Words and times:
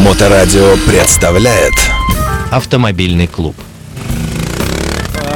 Моторадио 0.00 0.76
представляет 0.86 1.74
Автомобильный 2.50 3.26
клуб. 3.26 3.54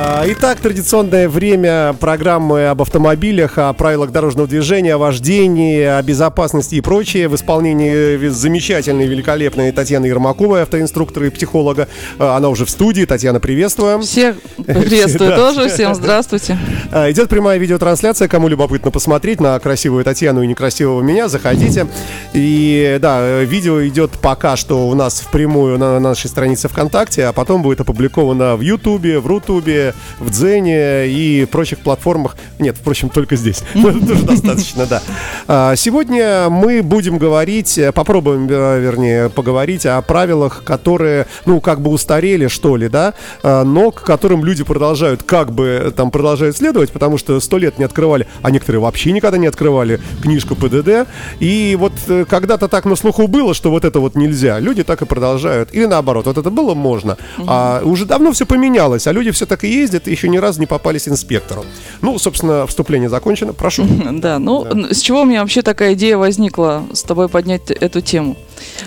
А, 0.07 0.23
Итак, 0.27 0.61
традиционное 0.61 1.31
время 1.31 1.95
программы 1.99 2.67
об 2.67 2.83
автомобилях, 2.83 3.57
о 3.57 3.73
правилах 3.73 4.13
дорожного 4.13 4.47
движения, 4.47 4.97
о 4.97 4.99
вождении, 4.99 5.81
о 5.81 6.03
безопасности 6.03 6.75
и 6.75 6.83
прочее 6.83 7.27
в 7.29 7.35
исполнении 7.35 8.29
замечательной, 8.29 9.07
великолепной 9.07 9.73
Татьяны 9.73 10.05
Ермаковой, 10.05 10.63
автоинструктора 10.65 11.29
и 11.29 11.31
психолога. 11.31 11.89
А, 12.19 12.37
Она 12.37 12.51
уже 12.51 12.67
в 12.67 12.71
студии. 12.71 13.07
Татьяна, 13.07 13.41
приветствую. 13.41 14.03
Всех 14.03 14.37
приветствую 14.67 15.31
Да. 15.31 15.37
тоже, 15.39 15.71
всем 15.71 15.95
здравствуйте. 15.95 16.59
А, 16.93 17.11
Идет 17.11 17.31
прямая 17.31 17.57
видеотрансляция. 17.57 18.29
Кому 18.29 18.49
любопытно 18.49 18.91
посмотреть 18.91 19.41
на 19.41 19.59
красивую 19.59 20.05
Татьяну 20.05 20.43
и 20.43 20.47
некрасивого 20.47 21.01
меня, 21.01 21.29
заходите. 21.29 21.87
И 22.35 22.99
да, 23.01 23.21
э, 23.23 23.45
видео 23.47 23.83
идет 23.87 24.11
пока 24.21 24.57
что 24.57 24.87
у 24.87 24.95
нас 24.95 25.21
впрямую 25.21 25.79
на 25.79 25.99
нашей 25.99 26.29
странице 26.29 26.69
ВКонтакте, 26.69 27.25
а 27.25 27.33
потом 27.33 27.63
будет 27.63 27.81
опубликовано 27.81 28.57
в 28.57 28.61
Ютубе, 28.61 29.19
в 29.19 29.27
Рутубе, 29.27 29.94
в 30.19 30.31
Дзене 30.31 31.09
и 31.09 31.47
прочих 31.47 31.81
платформах. 31.81 32.37
Нет, 32.59 32.77
впрочем, 32.79 33.09
только 33.09 33.37
здесь. 33.37 33.63
Это 33.75 34.07
тоже 34.07 34.25
достаточно, 34.25 34.87
да. 34.87 35.03
А, 35.47 35.77
Сегодня 35.77 36.49
мы 36.49 36.83
будем 36.83 37.19
говорить, 37.19 37.79
э, 37.79 37.93
попробуем, 37.93 38.47
э, 38.49 38.81
вернее, 38.81 39.29
поговорить 39.29 39.87
о 39.87 40.01
правилах, 40.03 40.65
которые, 40.65 41.27
ну, 41.47 41.61
как 41.61 41.81
бы 41.81 41.91
устарели, 41.91 42.49
что 42.49 42.77
ли, 42.77 42.89
да, 42.89 43.15
а, 43.43 43.65
но 43.65 43.91
к 43.91 44.03
которым 44.03 44.45
люди 44.45 44.65
продолжают, 44.65 45.23
как 45.23 45.53
бы 45.53 45.67
э, 45.85 45.91
там 45.91 46.11
продолжают 46.11 46.57
следовать, 46.57 46.91
потому 46.91 47.19
что 47.19 47.39
сто 47.41 47.59
лет 47.59 47.79
не 47.79 47.85
открывали, 47.85 48.27
а 48.43 48.51
некоторые 48.51 48.81
вообще 48.81 49.13
никогда 49.13 49.39
не 49.39 49.47
открывали 49.47 50.01
книжку 50.23 50.55
ПДД. 50.55 51.07
И 51.41 51.77
вот 51.79 51.93
э, 52.09 52.25
когда-то 52.29 52.69
так 52.69 52.85
на 52.85 52.97
слуху 52.97 53.27
было, 53.27 53.55
что 53.55 53.71
вот 53.71 53.85
это 53.85 54.01
вот 54.01 54.15
нельзя, 54.15 54.59
люди 54.59 54.85
так 54.85 55.03
и 55.03 55.07
продолжают. 55.07 55.75
Или 55.75 55.87
наоборот, 55.87 56.27
вот 56.27 56.39
это 56.39 56.51
было 56.51 56.75
можно, 56.75 57.17
а 57.47 57.83
уже 57.85 58.07
давно 58.07 58.33
все 58.33 58.47
поменялось, 58.47 59.07
а 59.07 59.13
люди 59.13 59.31
все 59.31 59.47
так 59.47 59.65
и 59.65 59.84
ездят, 59.85 60.09
и 60.09 60.11
еще 60.11 60.29
ни 60.29 60.39
разу 60.39 60.61
не 60.61 60.67
попались 60.67 61.09
инспектору. 61.09 61.65
Ну, 62.01 62.19
собственно, 62.19 62.67
вступление 62.67 63.09
закончено, 63.09 63.53
прошу. 63.53 63.87
Да, 64.25 64.39
ну, 64.39 64.67
с 64.91 65.01
чего 65.01 65.23
у 65.23 65.25
меня 65.25 65.41
вообще 65.41 65.63
такая 65.63 65.95
идея 65.95 66.17
возникла 66.17 66.85
с 66.93 67.03
тобой 67.03 67.29
поднять 67.29 67.71
эту 67.71 68.01
тему? 68.01 68.37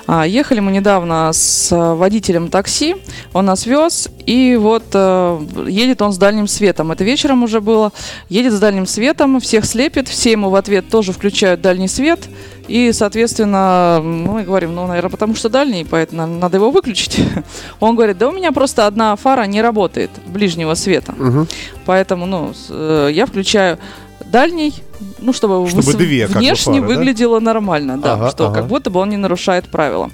А, 0.07 0.25
ехали 0.25 0.59
мы 0.59 0.71
недавно 0.71 1.31
с 1.33 1.69
а, 1.71 1.95
водителем 1.95 2.49
такси, 2.49 2.95
он 3.33 3.45
нас 3.45 3.65
вез, 3.65 4.09
и 4.25 4.57
вот 4.59 4.83
э, 4.93 5.39
едет 5.67 6.01
он 6.01 6.11
с 6.11 6.17
дальним 6.17 6.47
светом. 6.47 6.91
Это 6.91 7.03
вечером 7.03 7.43
уже 7.43 7.61
было. 7.61 7.91
Едет 8.29 8.53
с 8.53 8.59
дальним 8.59 8.85
светом, 8.85 9.39
всех 9.39 9.65
слепит, 9.65 10.07
все 10.07 10.31
ему 10.31 10.49
в 10.49 10.55
ответ 10.55 10.89
тоже 10.89 11.13
включают 11.13 11.61
дальний 11.61 11.87
свет. 11.87 12.19
И, 12.67 12.91
соответственно, 12.91 14.01
мы 14.03 14.43
говорим, 14.43 14.75
ну, 14.75 14.87
наверное, 14.87 15.09
потому 15.09 15.35
что 15.35 15.47
дальний, 15.49 15.85
поэтому 15.89 16.27
надо 16.27 16.57
его 16.57 16.69
выключить. 16.69 17.19
Он 17.79 17.95
говорит, 17.95 18.17
да 18.17 18.27
у 18.27 18.31
меня 18.31 18.51
просто 18.51 18.87
одна 18.87 19.15
фара 19.15 19.43
не 19.45 19.61
работает 19.61 20.11
ближнего 20.25 20.73
света. 20.73 21.13
Мгм. 21.17 21.47
Поэтому, 21.85 22.25
ну, 22.25 22.53
э, 22.69 23.09
я 23.13 23.25
включаю 23.25 23.79
дальний, 24.25 24.73
ну, 25.19 25.31
чтобы, 25.31 25.67
Чтобы 25.69 25.81
выс- 25.83 25.97
две, 25.97 26.27
внешне 26.27 26.81
фары, 26.81 26.81
да? 26.81 26.87
выглядело 26.99 27.39
нормально, 27.39 27.97
да, 27.97 28.13
Ага, 28.13 28.29
что 28.31 28.47
ага. 28.47 28.55
как 28.55 28.67
будто 28.67 28.89
бы 28.89 28.99
он 28.99 29.09
не 29.09 29.17
нарушает 29.17 29.69
правила. 29.69 30.11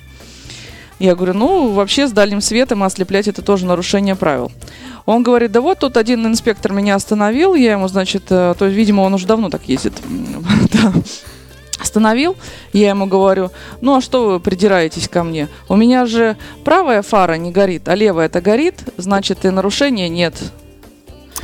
Я 1.00 1.16
говорю, 1.16 1.34
ну, 1.34 1.72
вообще 1.72 2.08
с 2.08 2.12
дальним 2.12 2.40
светом 2.40 2.84
ослеплять 2.84 3.28
это 3.28 3.42
тоже 3.42 3.66
нарушение 3.66 4.16
правил. 4.16 4.52
Он 5.08 5.24
говорит, 5.24 5.52
да 5.52 5.60
вот 5.60 5.80
тут 5.80 5.98
один 5.98 6.26
инспектор 6.28 6.72
меня 6.72 6.94
остановил, 6.96 7.56
я 7.56 7.72
ему, 7.74 7.88
значит, 7.88 8.26
э, 8.30 8.54
то 8.58 8.66
есть, 8.66 8.78
видимо, 8.78 9.02
он 9.02 9.14
уже 9.16 9.26
давно 9.26 9.50
так 9.50 9.64
ездит. 9.68 9.94
Остановил, 11.84 12.38
я 12.72 12.90
ему 12.90 13.08
говорю, 13.08 13.52
ну 13.82 13.98
а 13.98 14.02
что 14.02 14.26
вы 14.26 14.40
придираетесь 14.40 15.10
ко 15.10 15.22
мне? 15.24 15.50
У 15.68 15.76
меня 15.76 16.06
же 16.06 16.38
правая 16.64 17.02
фара 17.02 17.34
не 17.34 17.52
горит, 17.52 17.90
а 17.90 17.96
левая-то 17.96 18.40
горит, 18.40 18.76
значит 18.96 19.44
и 19.44 19.50
нарушения 19.50 20.08
нет. 20.08 20.34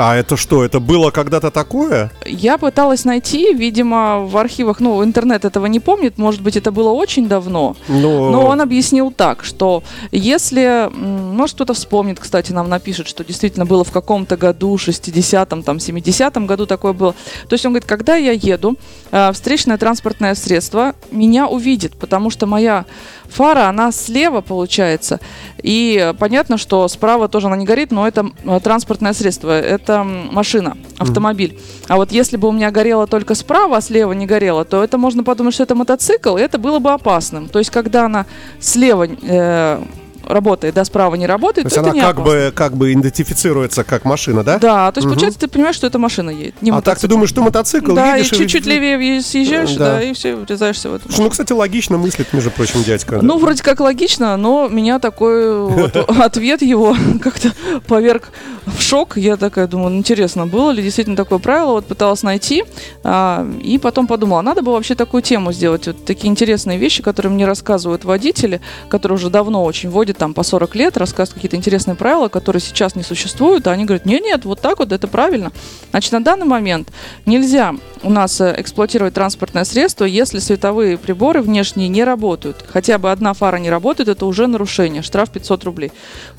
А 0.02 0.16
это 0.16 0.38
что, 0.38 0.64
это 0.64 0.80
было 0.80 1.12
когда-то 1.12 1.52
такое? 1.52 2.10
Я 2.26 2.58
пыталась 2.58 3.04
найти, 3.04 3.54
видимо, 3.54 4.20
в 4.20 4.38
архивах, 4.38 4.80
ну, 4.80 5.04
интернет 5.04 5.44
этого 5.44 5.66
не 5.66 5.82
помнит, 5.82 6.18
может 6.18 6.42
быть, 6.42 6.56
это 6.56 6.72
было 6.72 6.92
очень 6.92 7.28
давно, 7.28 7.76
Ну, 7.90 8.30
но 8.30 8.46
он 8.48 8.62
объяснил 8.62 9.12
так, 9.12 9.44
что 9.44 9.84
если, 10.14 10.90
может, 10.94 11.56
кто-то 11.56 11.74
вспомнит, 11.74 12.18
кстати, 12.18 12.54
нам 12.54 12.70
напишет, 12.70 13.10
что 13.10 13.26
действительно 13.26 13.66
было 13.66 13.84
в 13.84 13.92
каком-то 13.92 14.38
году, 14.38 14.78
60-м, 14.78 15.64
там, 15.64 15.78
70-м 15.78 16.48
году 16.48 16.66
такое 16.66 16.94
было. 16.94 17.14
То 17.50 17.56
есть 17.56 17.66
он 17.66 17.74
говорит, 17.74 17.90
когда 17.90 18.16
я 18.16 18.32
еду, 18.32 18.78
э, 19.12 19.34
встречное 19.34 19.78
транспортное 19.78 20.34
средство 20.34 20.96
меня 21.12 21.46
увидит, 21.46 21.98
потому 21.98 22.30
что 22.30 22.46
моя 22.46 22.86
фара, 23.30 23.70
она 23.70 23.92
слева 23.92 24.42
получается. 24.42 25.20
И 25.62 26.14
понятно, 26.20 26.58
что 26.58 26.88
справа 26.88 27.28
тоже 27.28 27.48
она 27.48 27.58
не 27.58 27.66
горит, 27.66 27.92
но 27.92 28.08
это 28.08 28.32
э, 28.44 28.60
транспортное 28.64 29.14
средство, 29.14 29.52
это 29.60 30.04
машина, 30.04 30.78
автомобиль. 30.98 31.60
А 31.88 31.98
вот 31.98 32.12
если 32.12 32.38
бы 32.38 32.48
у 32.48 32.52
меня 32.52 32.72
горело 32.72 33.08
только 33.08 33.36
справа, 33.36 33.78
а 33.78 33.82
слева 33.82 34.14
не 34.14 34.26
горело, 34.26 34.66
то 34.66 34.84
это 34.84 34.98
можно 34.98 35.24
подумать, 35.24 35.54
что 35.54 35.64
это 35.64 35.76
мотоцикл, 35.76 36.38
и 36.38 36.42
это 36.42 36.58
было 36.58 36.80
бы 36.80 36.92
опасным. 36.92 37.50
То 37.50 37.60
есть, 37.60 37.72
когда 37.72 38.06
она 38.06 38.26
слева 38.60 39.08
э, 39.08 39.82
работает, 40.30 40.76
да, 40.76 40.86
справа 40.86 41.16
не 41.16 41.26
работает, 41.26 41.66
То 41.66 41.68
есть 41.68 41.76
то 41.76 41.82
это 41.82 41.90
она 41.90 41.96
не 41.96 42.02
как 42.02 42.20
опасно. 42.20 42.32
бы, 42.48 42.52
как 42.56 42.78
бы 42.78 42.94
идентифицируется 42.94 43.84
как 43.84 44.06
машина, 44.06 44.44
да? 44.44 44.60
Да, 44.60 44.92
то 44.92 45.00
есть, 45.00 45.06
Мгм. 45.06 45.16
получается, 45.16 45.40
ты 45.40 45.48
понимаешь, 45.48 45.76
что 45.76 45.88
это 45.88 45.98
машина 46.00 46.30
едет, 46.30 46.62
не 46.62 46.72
а 46.72 46.82
так 46.82 47.00
ты 47.00 47.08
думаешь, 47.08 47.30
что 47.30 47.42
мотоцикл 47.42 47.94
Да, 47.96 48.16
и 48.16 48.20
едешь 48.20 48.38
чуть-чуть 48.38 48.66
левее 48.66 48.98
въезж- 48.98 49.24
съезжаешь, 49.24 49.74
Да. 49.74 49.96
да, 49.96 50.04
и 50.04 50.14
все, 50.14 50.36
врезаешься 50.36 50.90
в 50.90 50.94
это. 50.96 51.04
Слушай, 51.08 51.22
Ну, 51.24 51.30
кстати, 51.32 51.52
логично 51.54 51.98
мыслит, 51.98 52.32
между 52.34 52.52
прочим, 52.52 52.84
дядька. 52.84 53.20
Ну, 53.22 53.38
вроде 53.40 53.64
как 53.64 53.80
логично, 53.80 54.38
но 54.38 54.68
меня 54.70 55.00
такой 55.00 55.60
вот 55.68 55.96
ответ 56.20 56.62
его 56.62 56.96
как-то 57.22 57.52
поверг 57.88 58.30
в 58.66 58.82
шок. 58.82 59.18
Я 59.18 59.36
такая 59.36 59.68
думаю, 59.68 59.90
ну, 59.92 59.98
интересно, 59.98 60.46
было 60.46 60.72
ли 60.72 60.84
действительно 60.84 61.18
такое 61.18 61.40
правило? 61.40 61.72
Вот 61.72 61.86
пыталась 61.88 62.24
найти, 62.24 62.64
а, 63.04 63.48
и 63.64 63.78
потом 63.80 64.06
подумала, 64.08 64.42
надо 64.42 64.62
бы 64.62 64.72
вообще 64.72 64.96
такую 64.96 65.24
тему 65.24 65.52
сделать. 65.52 65.88
Вот 65.88 66.06
такие 66.06 66.30
интересные 66.30 66.78
вещи, 66.78 67.02
которые 67.02 67.32
мне 67.32 67.46
рассказывают 67.46 68.06
водители, 68.06 68.62
которые 68.90 69.16
уже 69.18 69.30
давно 69.30 69.64
очень 69.64 69.90
водят, 69.90 70.18
там, 70.20 70.34
по 70.34 70.44
40 70.44 70.76
лет, 70.76 70.98
рассказывают 70.98 71.34
какие-то 71.34 71.56
интересные 71.56 71.96
правила, 71.96 72.28
которые 72.28 72.62
сейчас 72.62 72.96
не 72.96 73.04
существуют, 73.04 73.66
а 73.66 73.72
они 73.72 73.86
говорят, 73.86 74.06
нет-нет, 74.06 74.46
вот 74.46 74.62
так 74.62 74.80
вот, 74.80 74.92
это 74.92 75.08
правильно. 75.08 75.52
Значит, 75.90 76.12
на 76.12 76.24
данный 76.24 76.46
момент 76.46 76.90
нельзя 77.26 77.76
у 78.04 78.10
нас 78.12 78.40
э, 78.42 78.56
эксплуатировать 78.58 79.14
транспортное 79.14 79.64
средство, 79.64 80.06
если 80.06 80.40
световые 80.40 80.98
приборы 80.98 81.42
внешние 81.42 81.88
не 81.88 82.04
работают. 82.04 82.64
Хотя 82.68 82.98
бы 82.98 83.12
одна 83.12 83.34
фара 83.34 83.58
не 83.58 83.70
работает, 83.70 84.10
это 84.10 84.26
уже 84.26 84.48
нарушение, 84.48 85.02
штраф 85.02 85.32
500 85.32 85.64
рублей. 85.64 85.92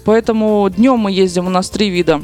Поэтому 0.04 0.68
днем 0.70 0.98
мы 0.98 1.10
ездим, 1.10 1.47
у 1.47 1.50
нас 1.50 1.70
три 1.70 1.91
вида 1.91 2.22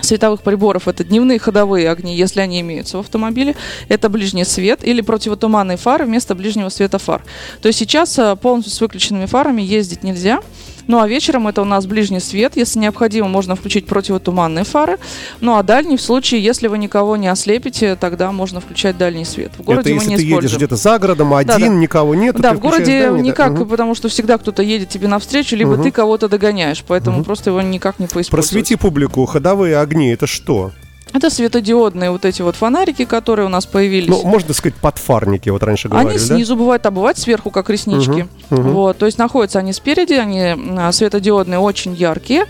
световых 0.00 0.42
приборов 0.42 0.88
это 0.88 1.04
дневные 1.04 1.38
ходовые 1.38 1.90
огни, 1.90 2.14
если 2.14 2.40
они 2.40 2.60
имеются 2.60 2.98
в 2.98 3.00
автомобиле, 3.00 3.56
это 3.88 4.08
ближний 4.08 4.44
свет 4.44 4.84
или 4.84 5.00
противотуманные 5.00 5.76
фары 5.76 6.04
вместо 6.04 6.34
ближнего 6.34 6.68
света 6.68 6.98
фар. 6.98 7.22
То 7.62 7.68
есть 7.68 7.78
сейчас 7.78 8.18
э, 8.18 8.36
полностью 8.36 8.72
с 8.72 8.80
выключенными 8.80 9.26
фарами 9.26 9.62
ездить 9.62 10.02
нельзя. 10.02 10.40
Ну 10.88 10.98
а 11.00 11.06
вечером 11.06 11.46
это 11.46 11.62
у 11.62 11.64
нас 11.66 11.86
ближний 11.86 12.18
свет. 12.18 12.56
Если 12.56 12.78
необходимо, 12.80 13.28
можно 13.28 13.54
включить 13.54 13.86
противотуманные 13.86 14.64
фары. 14.64 14.98
Ну 15.40 15.56
а 15.56 15.62
дальний 15.62 15.98
в 15.98 16.00
случае, 16.00 16.42
если 16.42 16.66
вы 16.66 16.78
никого 16.78 17.16
не 17.16 17.28
ослепите, 17.28 17.94
тогда 17.94 18.32
можно 18.32 18.60
включать 18.60 18.96
дальний 18.98 19.24
свет. 19.26 19.52
В 19.58 19.62
городе 19.62 19.90
это 19.90 19.96
мы 19.96 20.02
если 20.02 20.08
не 20.10 20.16
ты 20.16 20.22
едешь 20.22 20.34
используем. 20.36 20.56
где-то 20.56 20.76
за 20.76 20.98
городом, 20.98 21.34
один, 21.34 21.46
Да, 21.46 21.58
да. 21.58 21.68
никого 21.68 22.14
нет. 22.14 22.36
Да, 22.40 22.54
в 22.54 22.58
городе 22.58 23.02
дальний, 23.02 23.18
да? 23.18 23.28
никак, 23.28 23.52
Мгм. 23.52 23.68
потому 23.68 23.94
что 23.94 24.08
всегда 24.08 24.38
кто-то 24.38 24.62
едет 24.62 24.88
тебе 24.88 25.08
навстречу, 25.08 25.54
либо 25.56 25.74
Мгм. 25.74 25.82
ты 25.84 25.90
кого-то 25.90 26.28
догоняешь, 26.28 26.82
поэтому 26.88 27.22
просто 27.22 27.50
его 27.50 27.60
никак 27.60 27.98
не 27.98 28.06
поиспользовать. 28.06 28.30
Просвети 28.30 28.76
публику, 28.76 29.26
ходовые 29.26 29.78
огни, 29.78 30.08
это 30.08 30.26
что? 30.26 30.72
Это 31.12 31.30
светодиодные 31.30 32.10
вот 32.10 32.24
эти 32.24 32.42
вот 32.42 32.56
фонарики, 32.56 33.04
которые 33.04 33.46
у 33.46 33.48
нас 33.48 33.64
появились. 33.66 34.08
Ну, 34.08 34.22
можно 34.24 34.52
сказать, 34.52 34.74
подфарники, 34.76 35.48
вот 35.48 35.62
раньше 35.62 35.88
говорили, 35.88 36.10
Они 36.10 36.18
да? 36.18 36.34
снизу 36.34 36.56
бывают, 36.56 36.84
а 36.84 36.90
бывают 36.90 37.18
сверху, 37.18 37.50
как 37.50 37.70
реснички. 37.70 38.28
Мгм, 38.50 38.62
мгм. 38.62 38.72
Вот, 38.72 38.98
то 38.98 39.06
есть 39.06 39.18
находятся 39.18 39.58
они 39.58 39.72
спереди, 39.72 40.12
они 40.14 40.54
а, 40.76 40.92
светодиодные, 40.92 41.58
очень 41.58 41.94
яркие, 41.94 42.44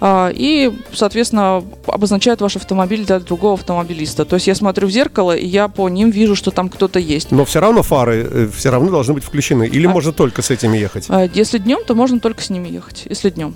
а, 0.00 0.30
и, 0.34 0.72
соответственно, 0.92 1.62
обозначают 1.86 2.40
ваш 2.40 2.56
автомобиль 2.56 3.04
для 3.04 3.20
другого 3.20 3.54
автомобилиста. 3.54 4.24
То 4.24 4.34
есть 4.34 4.46
я 4.48 4.54
смотрю 4.54 4.88
в 4.88 4.90
зеркало, 4.90 5.36
и 5.36 5.46
я 5.46 5.68
по 5.68 5.88
ним 5.88 6.10
вижу, 6.10 6.34
что 6.34 6.50
там 6.50 6.68
кто-то 6.68 6.98
есть. 6.98 7.30
Но 7.30 7.44
все 7.44 7.60
равно 7.60 7.82
фары 7.82 8.50
все 8.54 8.70
равно 8.70 8.90
должны 8.90 9.14
быть 9.14 9.24
включены. 9.24 9.68
Или 9.68 9.86
А- 9.86 9.90
можно 9.90 10.12
только 10.12 10.42
с 10.42 10.50
этими 10.50 10.76
ехать? 10.76 11.06
А, 11.08 11.28
Если 11.32 11.58
днем, 11.58 11.80
то 11.86 11.94
можно 11.94 12.18
только 12.18 12.42
с 12.42 12.50
ними 12.50 12.68
ехать, 12.68 13.04
если 13.08 13.30
днем. 13.30 13.54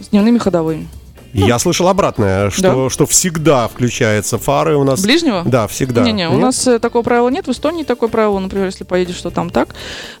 С 0.00 0.08
дневными 0.08 0.38
ходовыми. 0.38 0.88
Я 1.32 1.58
слышал 1.58 1.88
обратное, 1.88 2.50
что, 2.50 2.88
что 2.88 3.06
всегда 3.06 3.68
включаются 3.68 4.38
фары 4.38 4.76
у 4.76 4.84
нас. 4.84 5.02
Ближнего? 5.02 5.42
Да, 5.44 5.66
всегда. 5.66 6.02
Не-не, 6.02 6.28
у 6.28 6.38
нас 6.38 6.66
э, 6.66 6.78
такого 6.78 7.02
правила 7.02 7.28
нет. 7.28 7.46
В 7.46 7.50
Эстонии 7.50 7.82
такое 7.82 8.08
правило, 8.08 8.38
например, 8.38 8.66
если 8.66 8.84
поедешь, 8.84 9.16
что 9.16 9.30
там 9.30 9.50
так. 9.50 9.68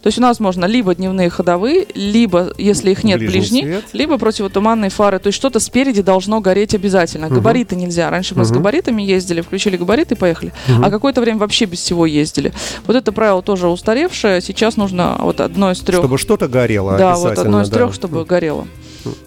То 0.02 0.06
есть 0.06 0.18
у 0.18 0.20
нас 0.22 0.40
можно 0.40 0.64
либо 0.66 0.94
дневные 0.94 1.30
ходовые, 1.30 1.86
либо, 1.94 2.52
если 2.58 2.90
их 2.90 3.04
нет, 3.04 3.18
Ближний 3.18 3.62
ближний, 3.62 3.82
либо 3.92 4.18
противотуманные 4.18 4.90
фары. 4.90 5.18
То 5.18 5.28
есть 5.28 5.36
что-то 5.36 5.60
спереди 5.60 6.02
должно 6.02 6.40
гореть 6.40 6.74
обязательно. 6.74 7.28
Габариты 7.28 7.76
нельзя. 7.76 8.10
Раньше 8.10 8.34
мы 8.34 8.44
с 8.44 8.50
габаритами 8.50 9.02
ездили, 9.02 9.40
включили 9.40 9.76
габариты 9.76 10.14
и 10.14 10.18
поехали. 10.18 10.52
А 10.82 10.90
какое-то 10.90 11.20
время 11.20 11.38
вообще 11.38 11.64
без 11.64 11.78
всего 11.78 12.06
ездили. 12.06 12.52
Вот 12.86 12.96
это 12.96 13.12
правило 13.12 13.42
тоже 13.42 13.68
устаревшее. 13.68 14.40
Сейчас 14.40 14.76
нужно 14.76 15.16
вот 15.20 15.40
одно 15.40 15.72
из 15.72 15.80
трех. 15.80 16.00
Чтобы 16.00 16.18
что-то 16.18 16.48
горело 16.48 16.96
да, 16.98 17.16
вот 17.16 17.38
одно 17.38 17.62
из 17.62 17.68
да. 17.70 17.76
трех, 17.76 17.94
чтобы 17.94 18.24
горело. 18.24 18.66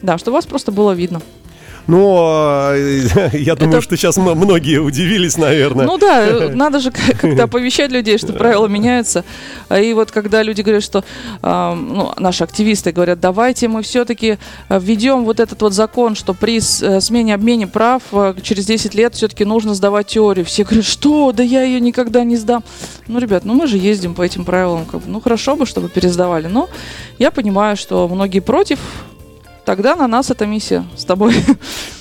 Да, 0.01 0.17
чтобы 0.17 0.35
вас 0.35 0.45
просто 0.45 0.71
было 0.71 0.91
видно. 0.91 1.21
Но 1.87 2.71
э, 2.73 3.29
я 3.33 3.55
думаю, 3.55 3.77
Это- 3.77 3.81
что 3.81 3.97
сейчас 3.97 4.17
многие 4.17 4.77
удивились, 4.77 5.37
наверное. 5.37 5.85
Ну 5.85 5.97
да, 5.97 6.25
э, 6.25 6.49
надо 6.53 6.79
же 6.79 6.91
как-то 6.91 7.43
оповещать 7.43 7.91
людей, 7.91 8.17
что 8.17 8.33
правила 8.33 8.67
меняются. 8.67 9.23
И 9.75 9.93
вот 9.93 10.11
когда 10.11 10.43
люди 10.43 10.61
говорят, 10.61 10.83
что 10.83 11.03
ну, 11.41 12.13
наши 12.17 12.43
активисты 12.43 12.91
говорят, 12.91 13.19
давайте 13.19 13.67
мы 13.67 13.81
все-таки 13.81 14.37
введем 14.69 15.25
вот 15.25 15.39
этот 15.39 15.61
вот 15.61 15.73
закон, 15.73 16.15
что 16.15 16.33
при 16.33 16.57
э, 16.57 17.01
смене 17.01 17.35
обмене 17.35 17.67
прав 17.67 18.03
э, 18.11 18.35
через 18.41 18.65
10 18.65 18.93
лет 18.95 19.15
все-таки 19.15 19.45
нужно 19.45 19.73
сдавать 19.73 20.07
теорию. 20.07 20.45
Все 20.45 20.63
говорят, 20.63 20.85
что, 20.85 21.31
да 21.31 21.43
я 21.43 21.63
ее 21.63 21.79
никогда 21.79 22.23
не 22.23 22.37
сдам. 22.37 22.63
Ну, 23.07 23.19
ребят, 23.19 23.45
ну 23.45 23.53
мы 23.53 23.67
же 23.67 23.77
ездим 23.77 24.13
по 24.13 24.21
этим 24.21 24.45
правилам, 24.45 24.85
как 24.85 25.01
бы, 25.01 25.09
ну 25.09 25.19
хорошо 25.19 25.55
бы, 25.55 25.65
чтобы 25.65 25.89
пересдавали. 25.89 26.47
Но 26.47 26.69
я 27.17 27.31
понимаю, 27.31 27.77
что 27.77 28.07
многие 28.07 28.39
против. 28.39 28.79
Тогда 29.71 29.95
на 29.95 30.05
нас 30.05 30.29
эта 30.29 30.45
миссия 30.45 30.83
с 30.97 31.05
тобой. 31.05 31.33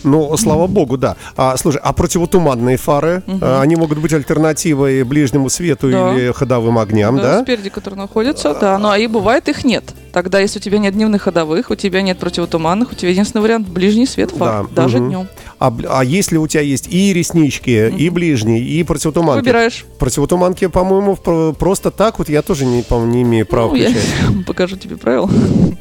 Ну, 0.03 0.35
слава 0.39 0.67
богу, 0.67 0.97
да. 0.97 1.17
А, 1.37 1.59
слушай, 1.59 1.79
а 1.85 1.93
противотуманные 1.93 2.79
фары, 2.79 3.23
а, 3.43 3.61
они 3.61 3.77
могут 3.77 3.99
быть 3.99 4.15
альтернативой 4.15 5.05
ближнему 5.05 5.51
свету 5.51 5.91
Да. 5.91 6.15
или 6.15 6.33
ходовым 6.33 6.79
огням, 6.79 7.19
да? 7.19 7.43
Спереди, 7.43 7.69
которые 7.69 7.99
находятся, 7.99 8.57
да. 8.59 8.79
Ну, 8.79 8.89
а 8.89 8.99
и 8.99 9.07
бывает 9.07 9.49
их 9.51 9.63
нет. 9.63 9.85
Тогда, 10.13 10.41
если 10.41 10.59
у 10.59 10.63
тебя 10.63 10.79
нет 10.79 10.95
дневных 10.95 11.23
ходовых, 11.23 11.71
у 11.71 11.75
тебя 11.75 12.03
нет 12.03 12.19
противотуманных, 12.19 12.93
у 12.93 12.95
тебя 12.95 13.11
единственный 13.11 13.43
вариант 13.43 13.69
ближний 13.69 14.07
свет 14.07 14.31
фар, 14.31 14.67
Да, 14.75 14.83
даже 14.83 14.99
мгм. 14.99 15.09
днем. 15.09 15.29
А, 15.59 15.73
а 15.89 16.05
если 16.05 16.37
у 16.37 16.47
тебя 16.47 16.63
есть 16.63 16.89
и 16.91 17.13
реснички, 17.13 17.93
и 17.97 18.09
ближний, 18.09 18.61
и 18.61 18.83
противотуманки? 18.83 19.41
Выбираешь. 19.45 19.85
Противотуманки, 19.99 20.67
по-моему, 20.69 21.17
просто 21.55 21.91
так 21.91 22.19
вот 22.19 22.29
я 22.29 22.43
тоже, 22.43 22.65
не, 22.65 22.83
по-моему, 22.83 23.13
не 23.13 23.23
имею 23.23 23.47
права 23.47 23.69
Ну, 23.69 23.77
я 23.77 23.91
включать. 23.91 24.07
покажу 24.47 24.77
тебе 24.77 24.97
правила. 24.97 25.31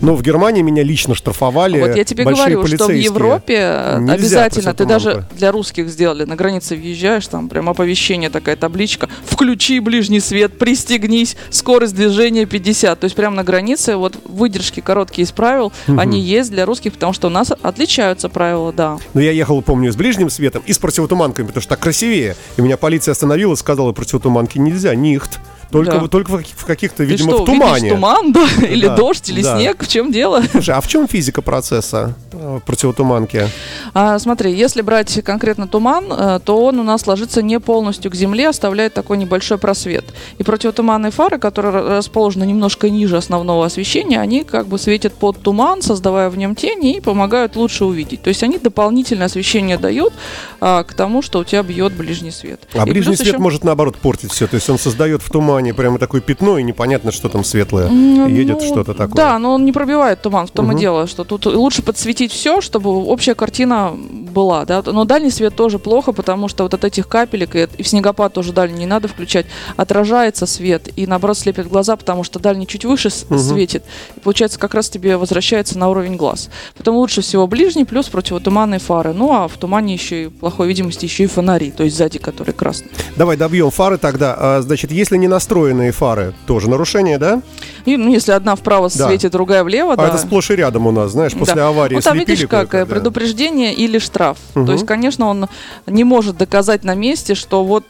Но 0.01 0.15
в 0.15 0.21
Германии 0.21 0.61
меня 0.61 0.83
лично 0.83 1.15
штрафовали 1.15 1.79
Вот 1.79 1.95
я 1.95 2.03
тебе 2.03 2.23
говорю, 2.25 2.65
что 2.67 2.87
в. 2.87 2.91
Европе 2.91 3.95
Нельзя 3.99 4.13
обязательно, 4.13 4.73
ты 4.73 4.85
даже 4.85 5.25
для 5.37 5.51
русских 5.51 5.89
сделали, 5.89 6.25
на 6.25 6.35
границе 6.35 6.75
въезжаешь, 6.75 7.27
там 7.27 7.49
прям 7.49 7.69
оповещение, 7.69 8.29
такая 8.29 8.55
табличка, 8.55 9.09
включи 9.25 9.79
ближний 9.79 10.19
свет, 10.19 10.57
пристегнись, 10.57 11.35
скорость 11.49 11.95
движения 11.95 12.45
50. 12.45 12.99
То 12.99 13.05
есть 13.05 13.15
прямо 13.15 13.35
на 13.37 13.43
границе 13.43 13.95
вот 13.95 14.18
выдержки 14.25 14.79
короткие 14.79 15.25
из 15.25 15.31
правил, 15.31 15.71
они 15.87 16.19
есть 16.19 16.51
для 16.51 16.65
русских, 16.65 16.93
потому 16.93 17.13
что 17.13 17.27
у 17.27 17.29
нас 17.29 17.51
отличаются 17.61 18.29
правила, 18.29 18.71
да. 18.73 18.97
Но 19.13 19.21
я 19.21 19.31
ехал, 19.31 19.61
помню, 19.61 19.91
с 19.91 19.95
ближним 19.95 20.29
светом 20.29 20.63
и 20.65 20.73
с 20.73 20.77
противотуманками, 20.77 21.47
потому 21.47 21.61
что 21.61 21.69
так 21.69 21.79
красивее. 21.79 22.35
И 22.57 22.61
меня 22.61 22.77
полиция 22.77 23.13
остановила, 23.13 23.55
сказала, 23.55 23.91
противотуманки 23.91 24.57
нельзя, 24.57 24.93
нихт. 24.95 25.39
Только, 25.71 25.91
Да. 25.91 25.99
в- 25.99 26.07
только 26.09 26.31
в 26.31 26.37
каких- 26.37 26.55
в 26.55 26.65
каких-то, 26.65 27.03
видимо, 27.03 27.29
что, 27.31 27.43
в 27.43 27.45
тумане. 27.45 27.91
туман, 27.91 28.31
да? 28.31 28.45
Или 28.67 28.87
Да, 28.87 28.95
дождь, 28.95 29.29
или 29.29 29.41
да. 29.43 29.55
снег? 29.57 29.83
В 29.83 29.87
чем 29.87 30.11
дело? 30.11 30.41
Слушай, 30.51 30.75
а 30.75 30.81
в 30.81 30.87
чем 30.87 31.07
физика 31.07 31.41
процесса 31.41 32.15
э, 32.31 32.59
противотуманки? 32.65 33.47
А, 33.93 34.17
смотри, 34.19 34.53
если 34.53 34.81
брать 34.81 35.21
конкретно 35.23 35.67
туман, 35.67 36.05
э, 36.11 36.39
то 36.43 36.65
он 36.65 36.79
у 36.79 36.83
нас 36.83 37.05
ложится 37.05 37.41
не 37.41 37.59
полностью 37.59 38.09
к 38.09 38.15
земле, 38.15 38.49
оставляет 38.49 38.93
такой 38.93 39.17
небольшой 39.17 39.57
просвет. 39.59 40.05
И 40.39 40.43
противотуманные 40.43 41.11
фары, 41.11 41.37
которые 41.37 41.73
ра- 41.75 41.97
расположены 41.97 42.45
немножко 42.45 42.89
ниже 42.89 43.17
основного 43.17 43.65
освещения, 43.65 44.19
они 44.19 44.43
как 44.43 44.67
бы 44.67 44.79
светят 44.79 45.13
под 45.13 45.37
туман, 45.41 45.81
создавая 45.81 46.29
в 46.29 46.37
нем 46.37 46.55
тени 46.55 46.97
и 46.97 47.01
помогают 47.01 47.55
лучше 47.55 47.85
увидеть. 47.85 48.23
То 48.23 48.29
есть 48.29 48.41
они 48.43 48.57
дополнительное 48.57 49.27
освещение 49.27 49.77
дают 49.77 50.13
а, 50.61 50.83
к 50.83 50.93
тому, 50.93 51.21
что 51.21 51.39
у 51.39 51.43
тебя 51.43 51.61
бьет 51.61 51.93
ближний 51.93 52.31
свет. 52.31 52.61
А 52.73 52.87
И 52.87 52.89
ближний 52.91 53.15
свет 53.15 53.27
еще- 53.27 53.37
может, 53.37 53.63
наоборот, 53.63 53.97
портить 53.97 54.31
все. 54.31 54.47
То 54.47 54.55
есть 54.55 54.69
он 54.69 54.79
создает 54.79 55.21
в 55.21 55.29
тумане 55.29 55.58
прямо 55.73 55.99
такое 55.99 56.21
пятно, 56.21 56.57
и 56.57 56.63
непонятно, 56.63 57.11
что 57.11 57.29
там 57.29 57.43
светлое. 57.43 57.87
М, 57.87 58.27
Едет 58.27 58.57
ну, 58.61 58.65
что-то 58.67 58.93
такое. 58.93 59.15
Да, 59.15 59.39
но 59.39 59.53
он 59.53 59.65
не 59.65 59.71
пробивает 59.71 60.21
туман, 60.21 60.47
в 60.47 60.51
том 60.51 60.67
Мгм. 60.67 60.77
и 60.77 60.79
дело, 60.79 61.07
что 61.07 61.23
тут 61.23 61.45
лучше 61.45 61.81
подсветить 61.81 62.31
все, 62.31 62.61
чтобы 62.61 62.89
общая 63.05 63.35
картина 63.35 63.93
была, 63.95 64.65
да. 64.65 64.81
Но 64.85 65.05
дальний 65.05 65.31
свет 65.31 65.55
тоже 65.55 65.79
плохо, 65.79 66.11
потому 66.11 66.47
что 66.47 66.63
вот 66.63 66.73
от 66.73 66.83
этих 66.83 67.07
капелек, 67.07 67.55
и, 67.55 67.67
и 67.77 67.83
в 67.83 67.87
снегопад 67.87 68.33
тоже 68.33 68.53
дальний 68.53 68.79
не 68.79 68.85
надо 68.85 69.07
включать, 69.07 69.45
отражается 69.75 70.45
свет 70.45 70.89
и 70.95 71.07
наоборот 71.07 71.37
слепит 71.37 71.67
глаза, 71.67 71.95
потому 71.95 72.23
что 72.23 72.39
дальний 72.39 72.67
чуть 72.67 72.85
выше 72.85 73.09
Мгм. 73.29 73.39
светит. 73.39 73.83
И 74.15 74.19
получается, 74.19 74.59
как 74.59 74.73
раз 74.73 74.89
тебе 74.89 75.17
возвращается 75.17 75.77
на 75.77 75.89
уровень 75.89 76.15
глаз. 76.15 76.49
Поэтому 76.77 76.99
лучше 76.99 77.21
всего 77.21 77.47
ближний 77.47 77.85
плюс 77.85 78.07
противотуманные 78.07 78.79
фары. 78.79 79.13
Ну 79.13 79.31
а 79.33 79.47
в 79.47 79.57
тумане 79.57 79.93
еще 79.93 80.25
и 80.25 80.27
плохой 80.29 80.67
видимости 80.67 81.05
еще 81.05 81.23
и 81.23 81.27
фонари, 81.27 81.71
то 81.71 81.83
есть 81.83 81.95
сзади, 81.97 82.19
которые 82.19 82.53
красные. 82.53 82.89
Давай 83.15 83.37
добьем 83.37 83.71
фары 83.71 83.97
тогда. 83.97 84.35
А, 84.37 84.61
значит, 84.61 84.91
если 84.91 85.17
не 85.17 85.27
настроенные 85.49 85.91
фары, 85.91 86.33
тоже 86.45 86.69
нарушение, 86.69 87.17
да? 87.17 87.41
И, 87.85 87.97
ну, 87.97 88.11
если 88.13 88.33
одна 88.33 88.55
вправо 88.55 88.87
Да. 88.93 89.07
светит, 89.07 89.31
другая 89.31 89.63
влево, 89.63 89.93
А 89.93 89.97
да. 89.97 90.07
это 90.09 90.17
сплошь 90.19 90.51
и 90.51 90.55
рядом 90.55 90.85
у 90.85 90.91
нас, 90.91 91.11
знаешь, 91.11 91.33
после 91.33 91.55
Да. 91.55 91.69
аварии 91.69 91.95
Ну, 91.95 92.01
там 92.01 92.17
видишь, 92.17 92.45
как 92.47 92.73
э, 92.75 92.85
да. 92.85 92.93
предупреждение 92.93 93.73
или 93.73 93.97
штраф. 93.97 94.37
Мгм. 94.53 94.67
То 94.67 94.73
есть, 94.73 94.85
конечно, 94.85 95.27
он 95.27 95.47
не 95.87 96.03
может 96.03 96.37
доказать 96.37 96.83
на 96.83 96.93
месте, 96.93 97.33
что 97.33 97.63
вот, 97.63 97.85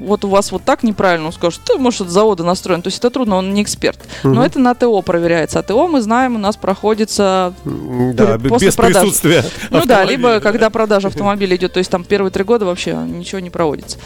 вот 0.00 0.24
у 0.24 0.28
вас 0.28 0.50
вот 0.50 0.64
так 0.64 0.82
неправильно. 0.82 1.26
Он 1.28 1.32
скажет, 1.32 1.60
ты, 1.64 1.78
может, 1.78 2.00
от 2.02 2.08
завода 2.10 2.42
настроен. 2.42 2.82
То 2.82 2.88
есть 2.88 2.98
это 2.98 3.10
трудно, 3.10 3.36
он 3.36 3.54
не 3.54 3.62
эксперт. 3.62 3.98
Но 4.24 4.30
Мгм. 4.30 4.40
это 4.40 4.58
на 4.58 4.74
ТО 4.74 5.00
проверяется. 5.02 5.60
А 5.60 5.62
ТО, 5.62 5.86
мы 5.86 6.00
знаем, 6.02 6.34
у 6.34 6.38
нас 6.38 6.56
проходится... 6.56 7.54
Да, 7.64 8.36
после 8.48 8.68
без 8.68 8.74
продажи. 8.76 9.00
присутствия 9.00 9.44
Ну 9.70 9.84
да, 9.86 10.02
либо 10.04 10.40
когда 10.40 10.70
продажа 10.70 11.08
автомобиля 11.08 11.54
идет, 11.56 11.72
то 11.72 11.78
есть 11.78 11.90
там 11.90 12.02
первые 12.02 12.32
три 12.32 12.42
года 12.42 12.64
вообще 12.66 12.94
ничего 12.94 13.38
не 13.40 13.50
проводится. 13.50 13.98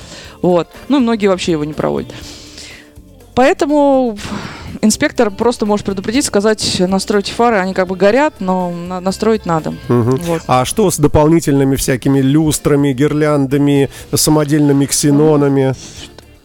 Вот. 0.42 0.69
Ну 0.88 1.00
многие 1.00 1.28
вообще 1.28 1.52
его 1.52 1.64
не 1.64 1.72
проводят. 1.72 2.12
Поэтому 3.34 4.16
инспектор 4.81 5.31
просто 5.31 5.66
может 5.66 5.86
предупредить, 5.86 6.25
сказать, 6.25 6.76
настройте 6.81 7.32
фары, 7.32 7.56
они 7.56 7.75
как 7.75 7.88
бы 7.88 7.96
горят, 7.96 8.34
но 8.40 8.70
на- 8.70 9.00
настроить 9.00 9.46
надо. 9.46 9.75
Мгм. 9.88 10.16
Вот. 10.16 10.42
А 10.46 10.64
что 10.64 10.90
с 10.90 10.98
дополнительными 10.98 11.76
всякими 11.76 12.20
люстрами, 12.20 12.92
гирляндами, 12.92 13.90
самодельными 14.14 14.86
ксенонами? 14.86 15.75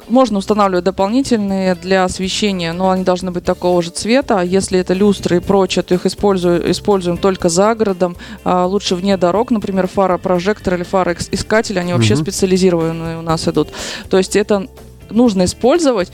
Можно 0.08 0.40
устанавливать 0.40 0.86
дополнительные 0.86 1.76
для 1.76 2.04
освещения, 2.04 2.74
но 2.74 2.90
они 2.90 3.04
должны 3.04 3.30
быть 3.30 3.44
такого 3.44 3.84
же 3.84 3.92
цвета. 3.92 4.42
Если 4.42 4.80
это 4.80 4.96
люстры 4.96 5.38
и 5.38 5.40
прочее, 5.40 5.84
то 5.84 5.94
их 5.94 6.08
использую, 6.08 6.72
используем 6.72 7.18
только 7.20 7.48
за 7.48 7.76
городом. 7.76 8.18
А 8.44 8.66
лучше 8.66 8.96
вне 8.96 9.18
дорог, 9.18 9.52
например, 9.52 9.88
фара-прожектор 9.88 10.74
или 10.74 10.82
фара-искатель, 10.84 11.78
они 11.78 11.94
вообще 11.94 12.16
Мгм. 12.16 12.24
специализированные 12.24 13.20
у 13.20 13.22
нас 13.22 13.48
идут. 13.48 13.68
То 14.10 14.18
есть 14.18 14.36
это 14.36 14.66
нужно 15.12 15.46
использовать 15.46 16.12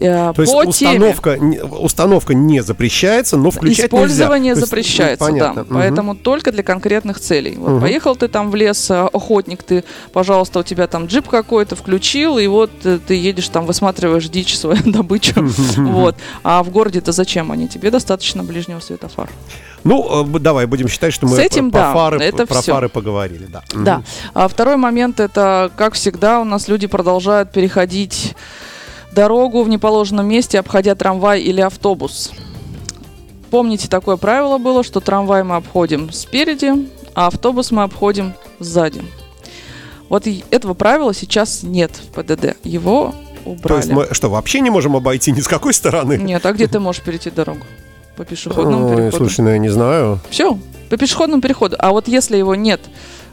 э, 0.00 0.32
То 0.34 0.42
есть 0.42 0.52
по 0.52 0.64
теме. 0.72 0.92
установка, 1.08 1.38
не- 1.38 1.60
установка 1.62 2.34
не 2.34 2.62
запрещается, 2.62 3.36
но 3.36 3.50
включать 3.50 3.86
Использование 3.86 4.54
нельзя. 4.54 4.54
То 4.54 4.60
есть, 4.60 4.70
запрещается, 4.70 5.24
ну, 5.24 5.30
понятно. 5.32 5.54
да. 5.64 5.70
Мгм. 5.70 5.74
Поэтому 5.74 6.14
только 6.16 6.52
для 6.52 6.62
конкретных 6.62 7.20
целей. 7.20 7.56
Вот 7.56 7.70
Мгм. 7.72 7.80
поехал 7.80 8.16
ты 8.16 8.28
там 8.28 8.50
в 8.50 8.54
лес, 8.54 8.90
э, 8.90 9.08
охотник, 9.12 9.62
ты, 9.62 9.84
пожалуйста, 10.12 10.60
у 10.60 10.62
тебя 10.62 10.86
там 10.86 11.06
джип 11.06 11.28
какой-то 11.28 11.76
включил, 11.76 12.38
и 12.38 12.46
вот 12.46 12.70
э, 12.84 12.98
ты 13.06 13.14
едешь 13.14 13.48
там, 13.48 13.66
высматриваешь 13.66 14.28
дичь 14.28 14.56
свою 14.56 14.80
добычу. 14.84 15.34
Вот. 15.76 16.16
А 16.44 16.62
в 16.62 16.70
городе-то 16.70 17.12
зачем 17.12 17.50
они? 17.52 17.68
Тебе 17.68 17.90
достаточно 17.90 18.44
ближнего 18.44 18.80
света 18.80 19.08
фар. 19.08 19.28
Ну, 19.88 20.36
э, 20.36 20.38
давай 20.38 20.66
будем 20.66 20.86
считать, 20.88 21.14
что 21.14 21.26
мы 21.26 21.36
С 21.36 21.38
этим, 21.38 21.70
про, 21.70 21.80
да, 21.80 21.92
фары, 21.94 22.20
это 22.20 22.46
про 22.46 22.60
всё. 22.60 22.74
фары 22.74 22.88
поговорили. 22.90 23.46
Да. 23.46 23.62
Да. 23.74 24.02
А 24.34 24.46
второй 24.46 24.76
момент 24.76 25.18
это, 25.18 25.70
как 25.76 25.94
всегда, 25.94 26.40
у 26.40 26.44
нас 26.44 26.68
люди 26.68 26.86
продолжают 26.86 27.52
переходить 27.52 28.34
дорогу 29.12 29.62
в 29.62 29.68
неположенном 29.70 30.28
месте, 30.28 30.58
обходя 30.58 30.94
трамвай 30.94 31.40
или 31.40 31.62
автобус. 31.62 32.32
Помните, 33.50 33.88
такое 33.88 34.18
правило 34.18 34.58
было, 34.58 34.84
что 34.84 35.00
трамвай 35.00 35.42
мы 35.42 35.56
обходим 35.56 36.12
спереди, 36.12 36.90
а 37.14 37.28
автобус 37.28 37.70
мы 37.70 37.82
обходим 37.82 38.34
сзади. 38.58 39.02
Вот 40.10 40.26
этого 40.50 40.74
правила 40.74 41.14
сейчас 41.14 41.62
нет 41.62 41.92
в 41.92 42.14
ПДД. 42.14 42.56
Его 42.62 43.14
То 43.44 43.50
убрали. 43.50 43.78
есть 43.78 43.90
мы 43.90 44.08
что, 44.12 44.28
вообще 44.28 44.60
не 44.60 44.68
можем 44.68 44.96
обойти 44.96 45.32
ни 45.32 45.40
с 45.40 45.48
какой 45.48 45.72
стороны? 45.72 46.18
Нет, 46.18 46.44
а 46.44 46.52
где 46.52 46.66
ты 46.68 46.78
можешь 46.78 47.02
перейти 47.02 47.30
дорогу? 47.30 47.64
По 48.18 48.24
пешеходному 48.24 48.88
Ой, 48.88 48.96
переходу. 48.96 49.16
слушай, 49.16 49.40
ну 49.42 49.50
я 49.50 49.58
не 49.58 49.68
знаю. 49.68 50.18
Все, 50.28 50.58
по 50.90 50.96
пешеходному 50.96 51.40
переходу. 51.40 51.76
А 51.78 51.92
вот 51.92 52.08
если 52.08 52.36
его 52.36 52.56
нет 52.56 52.80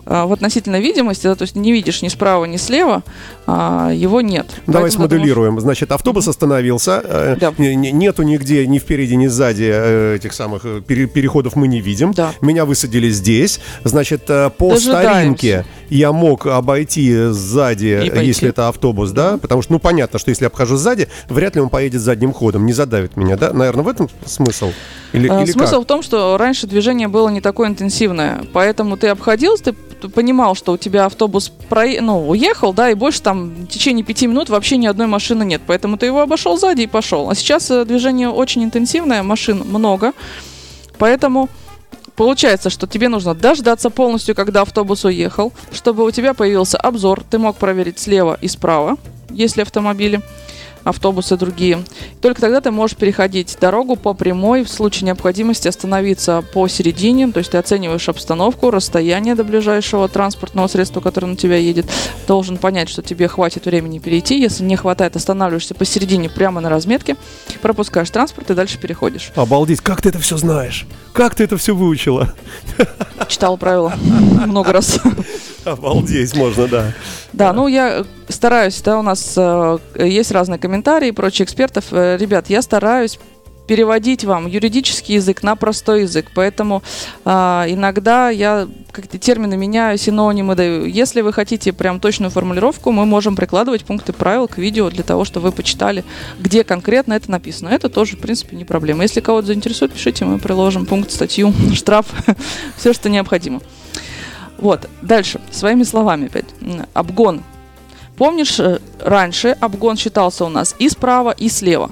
а, 0.06 0.28
в 0.28 0.34
относительной 0.34 0.80
видимости, 0.80 1.24
да, 1.24 1.34
то 1.34 1.42
есть 1.42 1.56
не 1.56 1.72
видишь 1.72 2.04
ни 2.04 2.08
справа, 2.10 2.46
ни 2.46 2.58
слева, 2.58 3.02
а, 3.48 3.90
его 3.92 4.22
нет. 4.22 4.46
Давай 4.68 4.84
Поэтому 4.92 5.08
смоделируем. 5.10 5.60
Значит, 5.60 5.92
автобус 5.92 6.28
остановился, 6.28 7.02
э, 7.04 7.38
Да. 7.40 7.52
не- 7.58 7.92
нету 7.92 8.22
нигде 8.22 8.68
ни 8.68 8.78
впереди, 8.78 9.16
ни 9.16 9.26
сзади 9.26 9.68
э, 9.74 10.16
этих 10.18 10.34
самых 10.34 10.62
э, 10.66 10.82
пере- 10.86 11.08
переходов 11.08 11.56
мы 11.56 11.68
не 11.68 11.82
видим. 11.82 12.12
Да. 12.12 12.34
Меня 12.42 12.66
высадили 12.66 13.10
здесь. 13.10 13.60
Значит, 13.84 14.26
э, 14.30 14.52
по 14.56 14.70
Дожидаемся. 14.76 15.10
старинке 15.10 15.66
я 15.90 16.12
мог 16.12 16.46
обойти 16.48 17.14
сзади, 17.30 18.12
если 18.24 18.50
это 18.50 18.68
автобус, 18.68 19.12
да? 19.12 19.38
Потому 19.38 19.62
что, 19.62 19.74
ну, 19.74 19.80
понятно, 19.80 20.20
что 20.20 20.30
если 20.30 20.44
я 20.46 20.48
обхожу 20.48 20.78
сзади, 20.78 21.08
вряд 21.30 21.56
ли 21.56 21.62
он 21.62 21.70
поедет 21.70 22.02
задним 22.02 22.34
ходом, 22.34 22.66
не 22.66 22.74
задавит 22.74 23.18
меня, 23.18 23.38
да? 23.38 23.54
Наверное, 23.54 23.84
в 23.84 23.88
этом 23.88 24.10
смысл? 24.26 24.72
Или, 25.14 25.30
А, 25.30 25.42
или 25.44 25.52
Смысл 25.52 25.76
как? 25.76 25.84
в 25.84 25.86
том, 25.86 26.04
что 26.04 26.38
раньше 26.38 26.68
движение 26.68 27.08
было 27.08 27.30
не 27.30 27.40
такое 27.42 27.70
интенсивное, 27.70 28.44
поэтому 28.52 28.98
ты 28.98 29.08
обходился, 29.08 29.74
ты 30.02 30.10
понимал, 30.10 30.56
что 30.56 30.74
у 30.74 30.78
тебя 30.78 31.06
автобус 31.06 31.52
прое- 31.70 32.02
ну, 32.02 32.28
уехал, 32.28 32.74
да, 32.74 32.90
и 32.90 32.96
больше 32.96 33.22
там 33.22 33.50
в 33.52 33.68
течение 33.68 34.04
пяти 34.04 34.28
минут 34.28 34.50
вообще 34.50 34.76
ни 34.78 34.88
одной 34.88 35.08
машины 35.08 35.44
нет, 35.46 35.62
поэтому 35.66 35.98
ты 35.98 36.08
его 36.08 36.22
обошел 36.22 36.58
сзади 36.58 36.82
и 36.82 36.88
пошел. 36.88 37.30
А 37.30 37.36
сейчас 37.36 37.72
э, 37.72 37.86
движение 37.86 38.30
очень 38.30 38.64
интенсивное, 38.64 39.24
машин 39.24 39.64
много, 39.66 40.12
поэтому 40.98 41.50
Получается, 42.16 42.70
что 42.70 42.88
тебе 42.88 43.10
нужно 43.10 43.36
дождаться 43.36 43.90
полностью, 43.90 44.36
когда 44.36 44.62
автобус 44.62 45.04
уехал, 45.04 45.52
чтобы 45.72 46.06
у 46.06 46.12
тебя 46.12 46.34
появился 46.34 46.78
обзор. 46.78 47.24
Ты 47.30 47.40
мог 47.40 47.58
проверить 47.58 48.00
слева 48.00 48.38
и 48.40 48.48
справа, 48.48 48.98
если 49.30 49.62
автомобили, 49.62 50.22
автобусы 50.86 51.36
другие. 51.36 51.84
Только 52.22 52.40
тогда 52.40 52.62
ты 52.62 52.72
можешь 52.72 52.96
переходить 52.96 53.58
дорогу 53.60 53.98
по 53.98 54.14
прямой, 54.14 54.64
в 54.64 54.70
случае 54.70 55.08
необходимости 55.08 55.68
остановиться 55.68 56.44
посередине, 56.54 57.32
то 57.32 57.40
есть 57.40 57.52
ты 57.52 57.58
оцениваешь 57.58 58.08
обстановку, 58.08 58.72
расстояние 58.72 59.36
до 59.36 59.44
ближайшего 59.44 60.08
транспортного 60.08 60.68
средства, 60.68 61.02
которое 61.02 61.28
на 61.28 61.36
тебя 61.36 61.58
едет, 61.58 61.88
должен 62.28 62.58
понять, 62.58 62.88
что 62.88 63.02
тебе 63.02 63.28
хватит 63.28 63.66
времени 63.66 64.00
перейти. 64.00 64.40
Если 64.40 64.64
не 64.64 64.76
хватает, 64.76 65.16
останавливаешься 65.16 65.74
посередине 65.74 66.30
прямо 66.30 66.62
на 66.62 66.70
разметке, 66.70 67.18
пропускаешь 67.62 68.10
транспорт 68.12 68.52
и 68.52 68.54
дальше 68.54 68.78
переходишь. 68.78 69.32
Обалдеть, 69.36 69.82
как 69.82 70.02
ты 70.02 70.10
это 70.10 70.20
все 70.20 70.38
знаешь? 70.38 70.86
Как 71.14 71.34
ты 71.34 71.44
это 71.44 71.58
все 71.58 71.76
выучила? 71.76 72.34
Читал 73.28 73.58
правила 73.58 73.94
много 74.46 74.72
раз. 74.72 75.00
Обалдеть 75.64 76.36
можно, 76.36 76.68
да. 76.68 76.94
Да, 77.34 77.52
ну 77.54 77.68
я 77.68 78.06
стараюсь, 78.30 78.82
да, 78.82 79.00
у 79.00 79.02
нас 79.02 79.34
э, 79.38 79.78
есть 80.00 80.32
разные 80.32 80.60
комментарии 80.60 81.10
и 81.10 81.12
прочие 81.12 81.46
экспертов. 81.46 81.86
Э, 81.92 82.18
ребят, 82.18 82.50
я 82.50 82.62
стараюсь 82.62 83.20
переводить 83.68 84.24
вам 84.24 84.48
юридический 84.48 85.16
язык 85.16 85.44
на 85.44 85.56
простой 85.56 86.04
язык, 86.04 86.28
поэтому 86.34 86.84
а, 87.24 87.66
иногда 87.68 88.30
я 88.30 88.68
как-то 88.92 89.18
термины 89.18 89.58
меняю, 89.58 89.98
синонимы 89.98 90.56
даю. 90.56 90.86
Если 90.86 91.22
вы 91.22 91.34
хотите 91.34 91.74
прям 91.74 92.00
точную 92.00 92.32
формулировку, 92.32 92.92
мы 92.92 93.06
можем 93.06 93.36
прикладывать 93.36 93.84
пункты 93.84 94.14
правил 94.14 94.48
к 94.48 94.58
видео 94.58 94.90
для 94.90 95.04
того, 95.04 95.26
чтобы 95.26 95.50
вы 95.50 95.52
почитали, 95.52 96.04
где 96.40 96.64
конкретно 96.64 97.14
это 97.14 97.30
написано. 97.32 97.70
Это 97.70 97.90
тоже, 97.90 98.18
в 98.18 98.20
принципе, 98.20 98.56
не 98.56 98.66
проблема. 98.66 99.04
Если 99.04 99.20
кого-то 99.20 99.48
заинтересует, 99.48 99.94
пишите, 99.94 100.26
мы 100.26 100.40
приложим 100.40 100.86
пункт, 100.86 101.12
статью, 101.12 101.54
штраф, 101.74 102.06
все, 102.78 102.94
что 102.94 103.10
необходимо. 103.10 103.62
Вот, 104.58 104.88
дальше, 105.02 105.42
своими 105.52 105.84
словами 105.84 106.28
опять. 106.28 106.46
Обгон. 106.94 107.44
Помнишь, 108.18 108.60
э, 108.60 108.80
раньше 109.00 109.56
обгон 109.60 109.98
считался 109.98 110.46
у 110.46 110.50
нас 110.50 110.76
и 110.80 110.90
справа, 110.90 111.32
и 111.32 111.50
слева. 111.50 111.92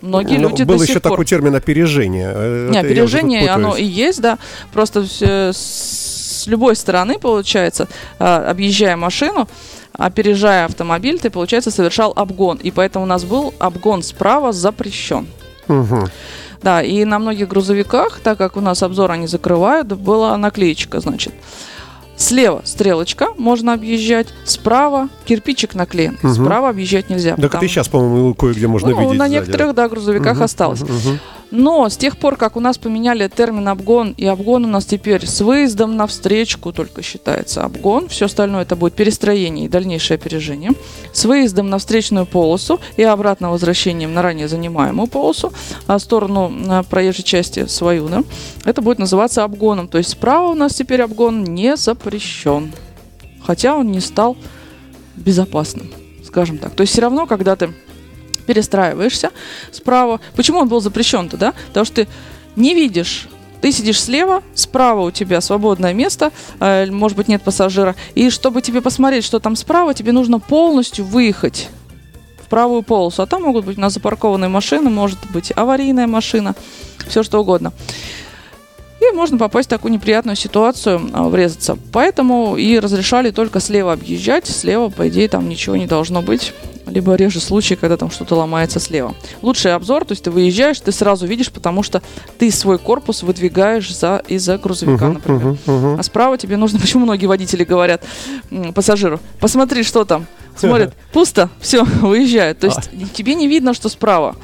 Многие 0.00 0.38
Ну, 0.38 0.50
люди 0.50 0.62
был 0.62 0.76
до 0.76 0.82
еще 0.84 0.94
сих 0.94 1.02
пор... 1.02 1.12
такой 1.12 1.24
термин 1.24 1.54
опережение. 1.54 2.32
Э, 2.34 2.68
Не, 2.70 2.78
опережение, 2.78 3.50
оно 3.50 3.76
и 3.76 3.84
есть, 3.84 4.20
да. 4.20 4.38
Просто 4.72 5.04
с 5.04 6.46
любой 6.46 6.76
стороны, 6.76 7.18
получается, 7.18 7.88
а, 8.18 8.50
объезжая 8.50 8.96
машину, 8.96 9.48
опережая 9.92 10.66
автомобиль, 10.66 11.18
ты, 11.18 11.30
получается, 11.30 11.70
совершал 11.70 12.12
обгон. 12.14 12.58
И 12.58 12.70
поэтому 12.70 13.04
у 13.04 13.08
нас 13.08 13.24
был 13.24 13.54
обгон 13.58 14.02
справа 14.02 14.52
запрещен. 14.52 15.26
Мгм. 15.66 16.08
Да, 16.62 16.82
и 16.82 17.04
на 17.04 17.18
многих 17.18 17.48
грузовиках, 17.48 18.20
так 18.20 18.38
как 18.38 18.56
у 18.56 18.60
нас 18.60 18.82
обзор 18.82 19.12
они 19.12 19.26
закрывают, 19.26 19.88
была 19.88 20.36
наклеечка, 20.36 21.00
значит. 21.00 21.32
Слева 22.18 22.62
стрелочка, 22.64 23.28
можно 23.38 23.72
объезжать. 23.72 24.26
Справа 24.44 25.08
кирпичик 25.24 25.74
наклеен. 25.74 26.18
Мгм. 26.22 26.34
Справа 26.34 26.68
объезжать 26.70 27.08
нельзя. 27.08 27.30
Так 27.30 27.38
это 27.38 27.48
потому- 27.48 27.64
и 27.64 27.68
сейчас, 27.68 27.88
по-моему, 27.88 28.34
кое-где 28.34 28.66
можно 28.66 28.90
ну, 28.90 29.00
видеть. 29.00 29.18
на 29.18 29.28
сзади, 29.28 29.34
некоторых, 29.40 29.74
да, 29.74 29.88
грузовиках 29.88 30.34
Мгм, 30.34 30.42
осталось. 30.42 30.80
мгм. 30.80 31.20
Но 31.50 31.88
с 31.88 31.96
тех 31.96 32.18
пор, 32.18 32.36
как 32.36 32.56
у 32.56 32.60
нас 32.60 32.76
поменяли 32.76 33.26
термин 33.28 33.68
обгон, 33.68 34.14
и 34.16 34.26
обгон 34.26 34.66
у 34.66 34.68
нас 34.68 34.84
теперь 34.84 35.26
с 35.26 35.40
выездом 35.40 35.96
на 35.96 36.06
встречку 36.06 36.72
только 36.72 37.02
считается 37.02 37.64
обгон, 37.64 38.08
все 38.08 38.26
остальное 38.26 38.62
это 38.62 38.76
будет 38.76 38.94
перестроение 38.94 39.64
и 39.66 39.68
дальнейшее 39.68 40.16
опережение, 40.16 40.72
с 41.12 41.24
выездом 41.24 41.70
на 41.70 41.78
встречную 41.78 42.26
полосу 42.26 42.80
и 42.96 43.02
обратно 43.02 43.50
возвращением 43.50 44.12
на 44.12 44.20
ранее 44.20 44.48
занимаемую 44.48 45.08
полосу, 45.08 45.52
а 45.86 45.98
сторону 45.98 46.52
а, 46.68 46.82
проезжей 46.82 47.24
части 47.24 47.66
свою, 47.66 48.08
да, 48.08 48.24
это 48.64 48.82
будет 48.82 48.98
называться 48.98 49.42
обгоном. 49.44 49.88
То 49.88 49.98
есть 49.98 50.10
справа 50.10 50.48
у 50.48 50.54
нас 50.54 50.74
теперь 50.74 51.00
обгон 51.00 51.44
не 51.44 51.76
запрещен, 51.76 52.72
хотя 53.42 53.74
он 53.74 53.90
не 53.90 54.00
стал 54.00 54.36
безопасным, 55.16 55.90
скажем 56.24 56.58
так. 56.58 56.74
То 56.74 56.82
есть 56.82 56.92
все 56.92 57.02
равно, 57.02 57.26
когда 57.26 57.56
ты 57.56 57.70
перестраиваешься 58.48 59.30
справа. 59.70 60.20
Почему 60.34 60.60
он 60.60 60.68
был 60.68 60.80
запрещен-то, 60.80 61.36
да? 61.36 61.52
Потому 61.68 61.84
что 61.84 61.94
ты 61.96 62.08
не 62.56 62.74
видишь 62.74 63.28
ты 63.60 63.72
сидишь 63.72 64.00
слева, 64.00 64.44
справа 64.54 65.00
у 65.02 65.10
тебя 65.10 65.40
свободное 65.40 65.92
место, 65.92 66.30
э, 66.60 66.86
может 66.86 67.16
быть, 67.16 67.26
нет 67.26 67.42
пассажира. 67.42 67.96
И 68.14 68.30
чтобы 68.30 68.62
тебе 68.62 68.80
посмотреть, 68.80 69.24
что 69.24 69.40
там 69.40 69.56
справа, 69.56 69.94
тебе 69.94 70.12
нужно 70.12 70.38
полностью 70.38 71.04
выехать 71.04 71.68
в 72.40 72.48
правую 72.48 72.82
полосу. 72.82 73.22
А 73.22 73.26
там 73.26 73.42
могут 73.42 73.64
быть 73.64 73.76
у 73.76 73.80
нас 73.80 73.94
запаркованные 73.94 74.48
машины, 74.48 74.90
может 74.90 75.18
быть 75.32 75.52
аварийная 75.56 76.06
машина, 76.06 76.54
все 77.08 77.24
что 77.24 77.40
угодно. 77.40 77.72
И 79.00 79.14
можно 79.14 79.38
попасть 79.38 79.68
в 79.68 79.70
такую 79.70 79.92
неприятную 79.92 80.36
ситуацию, 80.36 81.00
а, 81.12 81.28
врезаться. 81.28 81.76
Поэтому 81.92 82.56
и 82.56 82.78
разрешали 82.78 83.30
только 83.30 83.60
слева 83.60 83.92
объезжать. 83.92 84.46
Слева, 84.46 84.88
по 84.88 85.08
идее, 85.08 85.28
там 85.28 85.48
ничего 85.48 85.76
не 85.76 85.86
должно 85.86 86.22
быть. 86.22 86.52
Либо 86.90 87.14
реже 87.14 87.40
случаи, 87.40 87.74
когда 87.74 87.96
там 87.96 88.10
что-то 88.10 88.34
ломается 88.34 88.80
слева. 88.80 89.14
Лучший 89.42 89.74
обзор, 89.74 90.04
то 90.04 90.12
есть 90.12 90.24
ты 90.24 90.30
выезжаешь, 90.30 90.80
ты 90.80 90.92
сразу 90.92 91.26
видишь, 91.26 91.50
потому 91.50 91.82
что 91.82 92.02
ты 92.38 92.50
свой 92.50 92.78
корпус 92.78 93.22
выдвигаешь 93.22 93.94
за, 93.94 94.22
из-за 94.28 94.58
грузовика, 94.58 95.06
Мгм, 95.06 95.14
например. 95.14 95.40
мгм, 95.44 95.58
мгм. 95.66 96.00
А 96.00 96.02
справа 96.02 96.38
тебе 96.38 96.56
нужно, 96.56 96.78
почему 96.80 97.04
многие 97.04 97.26
водители 97.26 97.64
говорят 97.64 98.04
пассажиру, 98.74 99.20
посмотри, 99.40 99.82
что 99.82 100.04
там. 100.04 100.26
Смотрят, 100.56 100.94
пусто, 101.12 101.50
все, 101.60 101.84
выезжают. 102.02 102.58
То 102.58 102.66
А. 102.66 102.70
есть 102.70 103.12
тебе 103.14 103.34
не 103.34 103.46
видно, 103.46 103.74
что 103.74 103.88
справа. 103.88 104.34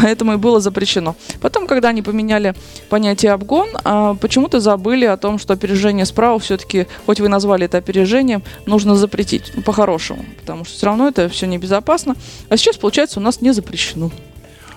Поэтому 0.00 0.34
и 0.34 0.36
было 0.36 0.60
запрещено. 0.60 1.16
Потом, 1.40 1.66
когда 1.66 1.88
они 1.88 2.02
поменяли 2.02 2.54
понятие 2.88 3.32
обгон, 3.32 3.68
а, 3.84 4.14
почему-то 4.14 4.60
забыли 4.60 5.04
о 5.04 5.16
том, 5.16 5.38
что 5.38 5.52
опережение 5.52 6.06
справа 6.06 6.38
все-таки, 6.38 6.86
хоть 7.06 7.20
вы 7.20 7.28
назвали 7.28 7.66
это 7.66 7.78
опережением, 7.78 8.42
нужно 8.66 8.96
запретить. 8.96 9.52
По-хорошему. 9.64 10.24
Потому 10.40 10.64
что 10.64 10.74
все 10.76 10.86
равно 10.86 11.08
это 11.08 11.28
все 11.28 11.46
небезопасно. 11.46 12.16
А 12.48 12.56
сейчас, 12.56 12.76
получается, 12.76 13.20
у 13.20 13.22
нас 13.22 13.40
не 13.40 13.52
запрещено. 13.52 14.10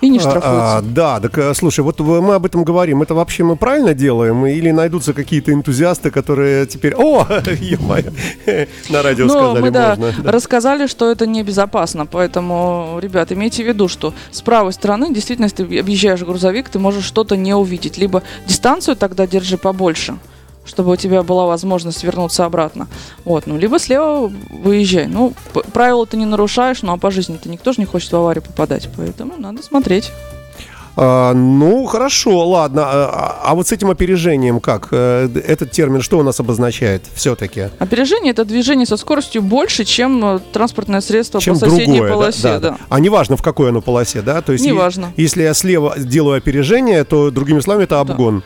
И 0.00 0.08
не 0.08 0.18
А, 0.18 0.20
штрафуется. 0.20 0.76
а, 0.78 0.82
да, 0.82 1.20
так 1.20 1.38
э, 1.38 1.54
слушай, 1.54 1.80
вот 1.80 1.98
мы 2.00 2.34
об 2.34 2.44
этом 2.46 2.64
говорим. 2.64 3.02
Это 3.02 3.14
вообще 3.14 3.44
мы 3.44 3.56
правильно 3.56 3.94
делаем? 3.94 4.44
Или 4.46 4.70
найдутся 4.70 5.12
какие-то 5.12 5.52
энтузиасты, 5.52 6.10
которые 6.10 6.66
теперь. 6.66 6.94
О, 6.94 7.26
ё-моё, 7.60 8.10
на 8.90 9.02
радио 9.02 9.26
Но 9.26 9.32
сказали, 9.32 9.60
мы, 9.60 9.70
да, 9.70 9.96
можно. 9.98 10.22
да. 10.22 10.32
рассказали, 10.36 10.86
что 10.86 11.10
это 11.10 11.26
небезопасно, 11.26 12.06
поэтому, 12.06 12.98
ребят, 13.00 13.32
имейте 13.32 13.64
в 13.64 13.66
виду, 13.66 13.88
что 13.88 14.12
с 14.30 14.42
правой 14.42 14.72
стороны, 14.72 15.12
действительно, 15.14 15.46
если 15.46 15.64
ты 15.64 15.78
объезжаешь 15.80 16.22
грузовик, 16.22 16.68
ты 16.68 16.78
можешь 16.78 17.04
что-то 17.04 17.36
не 17.36 17.54
увидеть. 17.54 17.98
Либо 17.98 18.22
дистанцию 18.46 18.96
тогда 18.96 19.26
держи 19.26 19.56
побольше, 19.56 20.16
чтобы 20.66 20.92
у 20.92 20.96
тебя 20.96 21.22
была 21.22 21.46
возможность 21.46 22.02
вернуться 22.04 22.44
обратно. 22.44 22.88
Вот, 23.24 23.46
ну, 23.46 23.56
либо 23.56 23.78
слева 23.78 24.30
выезжай. 24.50 25.06
Ну, 25.06 25.32
правила 25.72 26.06
ты 26.06 26.16
не 26.16 26.26
нарушаешь, 26.26 26.82
ну, 26.82 26.92
а 26.92 26.96
по 26.98 27.10
жизни-то 27.10 27.48
никто 27.48 27.72
же 27.72 27.80
не 27.80 27.86
хочет 27.86 28.12
в 28.12 28.16
аварию 28.16 28.42
попадать, 28.42 28.88
поэтому 28.96 29.34
надо 29.38 29.62
смотреть. 29.62 30.12
А, 30.98 31.34
ну, 31.34 31.84
хорошо, 31.84 32.48
ладно. 32.48 32.82
А, 32.86 33.40
а 33.44 33.54
вот 33.54 33.68
с 33.68 33.72
этим 33.72 33.90
опережением 33.90 34.60
как? 34.60 34.88
Э, 34.92 35.28
Этот 35.46 35.70
термин 35.70 36.00
что 36.00 36.18
у 36.18 36.22
нас 36.22 36.40
обозначает 36.40 37.02
все-таки? 37.14 37.68
Опережение– 37.78 38.30
это 38.32 38.46
движение 38.46 38.86
со 38.86 38.96
скоростью 38.96 39.42
больше, 39.42 39.84
чем 39.84 40.24
э, 40.24 40.38
транспортное 40.54 41.02
средство 41.02 41.38
Чем 41.38 41.54
по 41.58 41.60
соседней 41.60 41.98
другое, 41.98 42.08
да, 42.08 42.14
полосе. 42.14 42.42
да, 42.42 42.58
да. 42.60 42.76
А 42.88 42.98
неважно, 42.98 43.36
в 43.36 43.42
какой 43.42 43.68
оно 43.68 43.82
полосе, 43.82 44.22
да? 44.22 44.40
То 44.40 44.52
есть, 44.52 44.64
Неважно. 44.64 45.12
Если 45.18 45.42
я 45.42 45.52
слева 45.52 45.94
делаю 45.98 46.38
опережение, 46.38 47.04
то, 47.04 47.30
другими 47.30 47.60
словами, 47.60 47.84
это 47.84 48.00
обгон. 48.00 48.42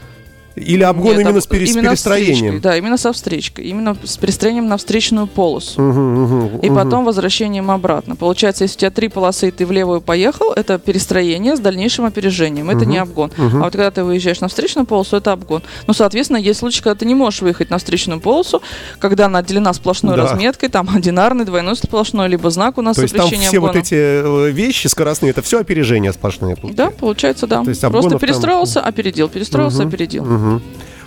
Или 0.57 0.83
обгон 0.83 1.12
Нет, 1.12 1.21
именно 1.21 1.30
об- 1.38 1.42
с, 1.42 1.47
перес- 1.47 1.71
именно 1.71 1.90
перестроением? 1.90 2.35
встречкой, 2.35 2.61
да, 2.61 2.76
именно 2.76 2.97
со 2.99 3.12
встречкой. 3.12 3.64
Именно 3.66 3.97
с 4.04 4.16
перестроением 4.16 4.66
на 4.69 4.76
встречную 4.76 5.26
полосу. 5.26 5.80
Мгм, 5.80 6.23
мгм, 6.23 6.59
И 6.59 6.69
потом 6.71 7.04
возвращением 7.04 7.71
обратно. 7.71 8.16
Получается, 8.16 8.64
если 8.64 8.76
у 8.76 8.80
тебя 8.80 8.90
три 8.90 9.09
полосы, 9.09 9.49
и 9.49 9.50
ты 9.52 9.64
в 9.64 9.71
левую 9.73 10.00
поехал, 10.00 10.52
это 10.52 10.78
перестроение 10.78 11.57
с 11.57 11.61
дальнейшим 11.61 12.04
опережением. 12.04 12.69
Это 12.71 12.85
не 12.85 12.99
обгон. 12.99 13.30
А 13.38 13.42
вот 13.64 13.73
когда 13.73 13.90
ты 13.90 14.02
выезжаешь 14.04 14.40
на 14.40 14.49
встречную 14.49 14.87
полосу, 14.87 15.16
это 15.16 15.33
обгон. 15.33 15.62
Ну, 15.87 15.95
соответственно, 15.95 16.38
есть 16.38 16.59
случаи, 16.61 16.83
когда 16.83 16.95
ты 16.97 17.07
не 17.07 17.14
можешь 17.14 17.42
выехать 17.42 17.71
на 17.71 17.78
встречную 17.78 18.21
полосу, 18.21 18.61
когда 18.99 19.26
она 19.26 19.38
отделена 19.38 19.73
сплошной 19.73 20.16
Да. 20.16 20.25
разметкой, 20.25 20.69
там 20.69 20.88
одинарный, 20.95 21.45
двойной 21.45 21.76
сплошной, 21.76 22.28
либо 22.28 22.50
знак 22.50 22.76
у 22.78 22.83
нас 22.83 22.97
То 22.97 23.02
есть 23.02 23.14
там 23.16 23.28
все 23.28 23.37
обгона. 23.49 23.73
вот 23.73 23.76
эти 23.76 23.95
э, 23.95 24.50
вещи 24.50 24.88
скоростные, 24.88 25.30
это 25.30 25.42
все 25.42 25.61
опережение 25.61 26.12
сплошные. 26.12 26.57
Да, 26.62 26.90
получается, 26.90 27.47
да. 27.47 27.62
То 27.62 27.69
есть 27.71 27.80
Просто 27.80 27.99
обгонов 27.99 28.11
там- 28.12 28.21
перестроился, 28.21 28.80
опередил, 28.80 29.28
перестроился, 29.28 29.78
Мгм. 29.83 29.88
опередил. 29.88 30.25
Мгм. 30.40 30.62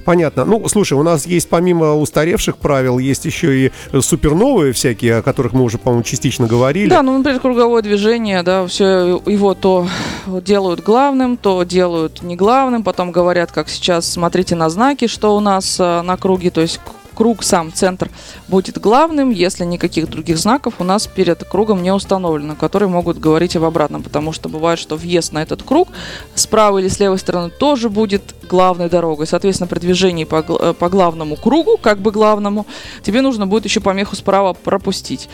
Понятно. 0.06 0.44
Ну, 0.44 0.68
слушай, 0.68 0.94
у 0.94 1.04
нас 1.04 1.26
есть 1.26 1.50
помимо 1.50 1.96
устаревших 1.96 2.58
правил, 2.58 3.00
есть 3.00 3.26
еще 3.26 3.68
и 3.68 3.72
э, 3.92 4.02
суперновые 4.02 4.74
всякие, 4.74 5.18
о 5.18 5.22
которых 5.22 5.54
мы 5.54 5.64
уже, 5.64 5.78
по-моему, 5.78 6.04
частично 6.04 6.46
говорили. 6.46 6.90
Да, 6.90 7.02
ну, 7.02 7.18
например, 7.18 7.40
круговое 7.40 7.82
движение, 7.82 8.44
да, 8.44 8.68
все 8.68 9.22
его 9.26 9.54
то 9.54 9.88
делают 10.26 10.82
главным, 10.82 11.38
то 11.38 11.64
делают 11.64 12.22
не 12.22 12.36
главным, 12.36 12.84
потом 12.84 13.12
говорят, 13.12 13.52
как 13.52 13.70
сейчас, 13.70 14.12
смотрите 14.12 14.56
на 14.56 14.70
знаки, 14.70 15.08
что 15.08 15.38
у 15.38 15.40
нас 15.40 15.80
э, 15.80 16.02
на 16.02 16.18
круге, 16.18 16.52
то 16.52 16.60
есть 16.60 16.82
круг 17.14 17.44
сам, 17.44 17.72
центр, 17.72 18.10
будет 18.48 18.80
главным, 18.80 19.30
если 19.30 19.66
никаких 19.66 20.10
других 20.10 20.38
знаков 20.38 20.76
у 20.80 20.84
нас 20.84 21.08
перед 21.08 21.44
кругом 21.44 21.82
не 21.84 21.92
установлено, 21.92 22.56
которые 22.56 22.90
могут 22.90 23.20
говорить 23.20 23.56
об 23.56 23.64
обратном, 23.64 24.04
потому 24.04 24.32
что 24.32 24.50
бывает, 24.50 24.80
что 24.80 24.96
въезд 24.96 25.34
на 25.34 25.42
этот 25.42 25.64
круг 25.64 25.90
с 26.36 26.48
правой 26.48 26.82
или 26.82 26.90
с 26.90 27.00
левой 27.00 27.20
стороны 27.20 27.50
тоже 27.50 27.90
будет 27.90 28.36
главной 28.50 28.90
дорогой. 28.90 29.28
Соответственно, 29.28 29.68
при 29.68 29.80
движении 29.80 30.26
по, 30.26 30.44
по 30.74 30.90
главному 30.90 31.36
кругу, 31.36 31.78
как 31.82 32.00
бы 32.00 32.12
главному, 32.12 32.66
тебе 33.02 33.22
нужно 33.22 33.48
будет 33.48 33.66
еще 33.66 33.80
помеху 33.80 34.16
справа 34.16 34.54
пропустить. 34.54 35.30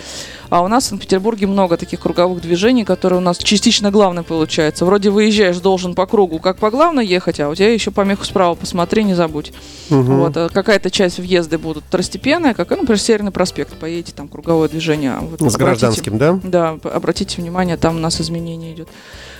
А 0.50 0.62
у 0.62 0.68
нас 0.68 0.86
в 0.86 0.88
Санкт-Петербурге 0.88 1.48
много 1.48 1.78
таких 1.78 2.00
круговых 2.00 2.42
движений, 2.42 2.84
которые 2.84 3.20
у 3.20 3.22
нас 3.22 3.38
частично 3.38 3.92
главные 3.92 4.24
получаются. 4.24 4.86
Вроде 4.86 5.10
выезжаешь, 5.10 5.58
должен 5.58 5.94
по 5.94 6.06
кругу, 6.06 6.40
как 6.40 6.58
по 6.58 6.72
главной 6.72 7.06
ехать, 7.06 7.40
а 7.40 7.50
у 7.50 7.56
тебя 7.56 7.72
еще 7.72 7.92
помеху 7.92 8.26
справа 8.26 8.56
посмотри, 8.56 9.04
не 9.04 9.14
забудь. 9.14 9.54
Мгм. 9.90 10.18
Вот, 10.18 10.38
а 10.38 10.50
какая-то 10.50 10.90
часть 10.90 11.20
въезда 11.20 11.60
будут 11.70 11.84
второстепенная, 11.88 12.54
как, 12.54 12.70
ну, 12.72 12.78
например, 12.78 13.00
Северный 13.00 13.32
проспект, 13.32 13.74
поедете, 13.76 14.14
там 14.16 14.28
круговое 14.28 14.68
движение. 14.70 15.12
а 15.12 15.20
вот 15.22 15.40
С 15.40 15.42
обратите- 15.42 15.58
гражданским, 15.64 16.18
да? 16.18 16.40
Да, 16.44 16.78
обратите 16.84 17.42
внимание, 17.42 17.78
там 17.78 17.96
у 17.98 18.00
нас 18.00 18.20
изменение 18.20 18.74
идет. 18.74 18.88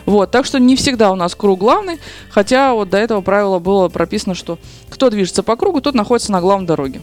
Вот, 0.06 0.32
так 0.32 0.46
что 0.46 0.60
не 0.60 0.76
всегда 0.76 1.12
у 1.12 1.16
нас 1.16 1.36
круг 1.36 1.60
главный, 1.60 1.98
хотя 2.30 2.74
вот 2.74 2.90
до 2.90 2.98
этого 2.98 3.22
правила 3.22 3.60
было 3.60 3.90
прописано, 3.90 4.36
что 4.36 4.58
кто 4.90 5.10
движется 5.10 5.44
по 5.44 5.56
кругу, 5.56 5.82
тот 5.82 5.96
находится 5.96 6.32
на 6.32 6.42
главной 6.42 6.68
дороге. 6.68 7.02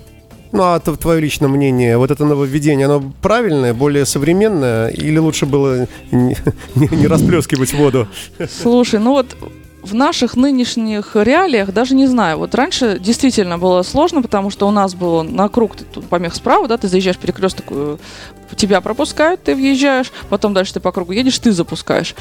Ну, 0.53 0.63
а 0.63 0.79
т- 0.79 0.95
твое 0.97 1.21
личное 1.21 1.49
мнение, 1.49 1.99
вот 1.99 2.11
это 2.13 2.25
нововведение, 2.25 2.87
оно 2.87 3.13
правильное, 3.21 3.75
более 3.75 4.07
современное, 4.07 4.89
или 4.89 5.19
лучше 5.19 5.45
было 5.45 5.87
не, 6.13 6.37
не- 6.77 6.97
не 6.97 7.07
расплескивать 7.09 7.75
воду? 7.75 8.07
Слушай, 8.63 9.01
ну 9.01 9.11
вот 9.11 9.37
в 9.87 9.95
наших 9.95 10.37
нынешних 10.37 11.15
реалиях 11.17 11.73
даже 11.73 11.95
не 11.95 12.07
знаю. 12.07 12.39
Вот 12.39 12.55
раньше 12.55 12.99
действительно 12.99 13.59
было 13.59 13.83
сложно, 13.83 14.23
потому 14.23 14.51
что 14.51 14.67
у 14.67 14.71
нас 14.71 14.95
было 14.95 15.23
на 15.23 15.49
круг 15.49 15.77
ты 15.77 15.85
тут 15.85 16.07
помех 16.09 16.35
справа, 16.35 16.69
да, 16.69 16.77
ты 16.77 16.89
заезжаешь 16.89 17.17
в 17.17 17.21
перекресток, 17.21 17.67
э, 17.71 17.97
тебя 18.57 18.81
пропускают, 18.81 19.43
ты 19.43 19.55
въезжаешь, 19.55 20.13
потом 20.29 20.53
дальше 20.55 20.75
ты 20.75 20.81
по 20.81 20.93
кругу 20.93 21.13
едешь, 21.13 21.39
ты 21.39 21.53
запускаешь. 21.53 22.15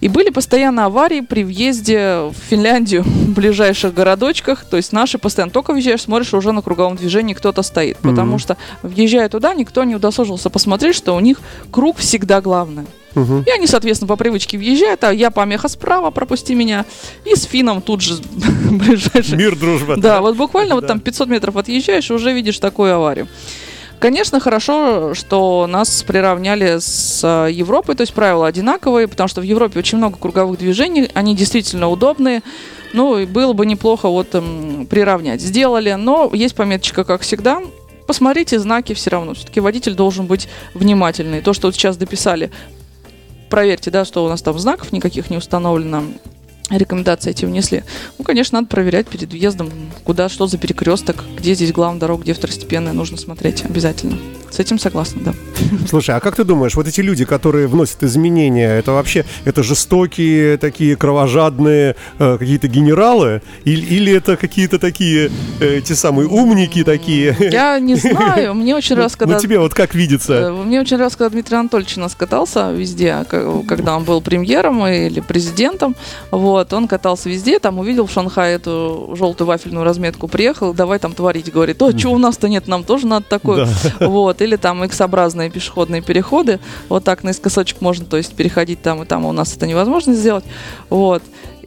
И 0.00 0.08
были 0.08 0.28
постоянно 0.30 0.84
аварии 0.86 1.20
при 1.20 1.44
въезде 1.44 2.30
в 2.30 2.34
Финляндию 2.50 3.02
в 3.04 3.32
ближайших 3.32 3.94
городочках. 3.94 4.64
То 4.64 4.76
есть 4.76 4.92
наши 4.92 5.18
постоянно 5.18 5.52
только 5.52 5.72
въезжаешь, 5.72 6.02
смотришь, 6.02 6.34
уже 6.34 6.52
на 6.52 6.60
круговом 6.62 6.96
движении 6.96 7.32
кто-то 7.32 7.62
стоит. 7.62 7.96
Потому 7.98 8.32
Мгм. 8.32 8.38
что, 8.38 8.56
въезжая 8.82 9.28
туда, 9.28 9.54
никто 9.54 9.84
не 9.84 9.94
удосужился 9.94 10.50
посмотреть, 10.50 10.96
что 10.96 11.14
у 11.14 11.20
них 11.20 11.40
круг 11.70 11.96
всегда 11.98 12.40
главный. 12.40 12.84
Мгм. 13.14 13.44
И 13.46 13.50
они, 13.50 13.66
соответственно, 13.66 14.08
по 14.08 14.16
привычке 14.16 14.58
въезжают, 14.58 15.04
а 15.04 15.12
я 15.12 15.30
помеха 15.30 15.68
справа, 15.68 16.10
пропусти 16.10 16.54
меня. 16.54 16.84
И 17.24 17.34
с 17.34 17.44
финном 17.44 17.80
тут 17.82 18.00
же 18.00 18.16
ближайший. 18.70 19.36
Мир, 19.36 19.56
дружба. 19.56 19.96
Да, 19.96 20.20
вот 20.20 20.36
буквально 20.36 20.74
вот 20.74 20.86
там 20.86 21.00
500 21.00 21.28
метров 21.28 21.56
отъезжаешь, 21.56 22.10
и 22.10 22.12
уже 22.12 22.32
видишь 22.32 22.58
такую 22.58 22.94
аварию. 22.94 23.28
Конечно, 24.00 24.38
хорошо, 24.38 25.14
что 25.14 25.66
нас 25.66 26.02
приравняли 26.02 26.78
с 26.78 27.22
э, 27.22 27.50
Европой, 27.52 27.94
то 27.94 28.02
есть 28.02 28.12
правила 28.12 28.46
одинаковые, 28.46 29.08
потому 29.08 29.28
что 29.28 29.40
в 29.40 29.44
Европе 29.44 29.78
очень 29.78 29.96
много 29.96 30.18
круговых 30.18 30.58
движений, 30.58 31.08
они 31.14 31.34
действительно 31.34 31.88
удобные. 31.88 32.42
Ну, 32.92 33.18
и 33.18 33.24
было 33.24 33.54
бы 33.54 33.64
неплохо 33.64 34.08
вот 34.08 34.34
м, 34.34 34.86
приравнять. 34.90 35.40
Сделали, 35.40 35.94
но 35.94 36.30
есть 36.34 36.54
пометочка, 36.54 37.04
как 37.04 37.22
всегда. 37.22 37.62
Посмотрите 38.06 38.58
знаки 38.58 38.92
все 38.92 39.10
равно. 39.10 39.34
Все-таки 39.34 39.60
водитель 39.60 39.94
должен 39.94 40.26
быть 40.26 40.48
внимательный. 40.74 41.40
То, 41.40 41.54
что 41.54 41.68
вот 41.68 41.74
сейчас 41.74 41.96
дописали, 41.96 42.50
проверьте, 43.54 43.92
да, 43.92 44.04
что 44.04 44.24
у 44.24 44.28
нас 44.28 44.42
там 44.42 44.58
знаков 44.58 44.90
никаких 44.90 45.30
не 45.30 45.36
установлено. 45.36 46.02
Рекомендации 46.70 47.30
эти 47.30 47.44
внесли. 47.44 47.84
Ну, 48.18 48.24
конечно, 48.24 48.58
надо 48.58 48.68
проверять 48.68 49.06
перед 49.06 49.30
въездом, 49.30 49.70
куда, 50.02 50.28
что 50.28 50.48
за 50.48 50.58
перекресток, 50.58 51.22
где 51.36 51.54
здесь 51.54 51.70
главная 51.70 52.00
дорога, 52.00 52.24
где 52.24 52.34
второстепенная, 52.34 52.92
нужно 52.92 53.16
смотреть 53.16 53.64
обязательно. 53.64 54.18
С 54.50 54.58
этим 54.58 54.80
согласна, 54.80 55.22
да. 55.22 55.34
Слушай, 55.88 56.16
а 56.16 56.20
как 56.20 56.36
ты 56.36 56.44
думаешь, 56.44 56.74
вот 56.74 56.86
эти 56.88 57.00
люди, 57.00 57.24
которые 57.24 57.66
вносят 57.66 58.02
изменения, 58.02 58.78
это 58.78 58.92
вообще, 58.92 59.24
это 59.44 59.62
жестокие, 59.62 60.56
такие 60.58 60.96
кровожадные 60.96 61.96
э, 62.18 62.38
какие-то 62.38 62.68
генералы? 62.68 63.42
Или, 63.64 63.84
или 63.86 64.12
это 64.12 64.36
какие-то 64.36 64.78
такие, 64.78 65.30
э, 65.60 65.80
те 65.80 65.94
самые 65.94 66.28
умники 66.28 66.84
такие? 66.84 67.36
Я 67.52 67.78
не 67.78 67.94
знаю, 67.96 68.54
мне 68.54 68.74
очень 68.76 68.96
раз, 68.96 69.16
когда... 69.16 69.34
Ну 69.34 69.40
тебе 69.40 69.58
вот 69.58 69.74
как 69.74 69.94
видится? 69.94 70.32
Э, 70.34 70.50
Мне 70.52 70.80
очень 70.80 70.96
раз, 70.96 71.16
когда 71.16 71.30
Дмитрий 71.30 71.56
Анатольевич 71.56 71.96
у 71.96 72.00
нас 72.00 72.14
катался 72.14 72.70
везде, 72.72 73.24
к- 73.28 73.62
когда 73.68 73.96
он 73.96 74.04
был 74.04 74.20
премьером 74.20 74.86
или 74.86 75.20
президентом, 75.20 75.94
вот, 76.30 76.72
он 76.72 76.88
катался 76.88 77.28
везде, 77.28 77.58
там 77.58 77.78
увидел 77.78 78.06
в 78.06 78.12
Шанхае 78.12 78.56
эту 78.56 79.14
желтую 79.18 79.48
вафельную 79.48 79.84
разметку, 79.84 80.28
приехал, 80.28 80.74
давай 80.74 80.98
там 80.98 81.12
творить, 81.12 81.52
говорит, 81.52 81.80
о, 81.82 81.96
что 81.96 82.08
у 82.10 82.18
нас-то 82.18 82.48
нет, 82.48 82.66
нам 82.68 82.84
тоже 82.84 83.06
надо 83.06 83.26
такое. 83.28 83.68
Вот, 84.00 84.40
или 84.42 84.56
там 84.56 84.84
X-образные 84.84 85.50
пешеходные 85.54 86.02
переходы, 86.02 86.60
вот 86.88 87.04
так 87.04 87.22
наискосочек 87.22 87.80
можно, 87.80 88.04
то 88.04 88.16
есть 88.16 88.34
переходить 88.34 88.82
там 88.82 89.02
и 89.02 89.06
там, 89.06 89.24
а 89.24 89.28
у 89.28 89.32
нас 89.32 89.56
это 89.56 89.66
невозможно 89.66 90.14
сделать, 90.14 90.44
вот. 90.90 91.22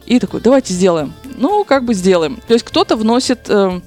И 0.06 0.18
такой, 0.20 0.40
давайте 0.40 0.72
сделаем. 0.72 1.12
Ну, 1.36 1.64
как 1.64 1.84
бы 1.84 1.92
сделаем. 1.92 2.38
То 2.46 2.54
есть 2.54 2.64
кто-то 2.64 2.96
вносит 2.96 3.50
эм, 3.50 3.82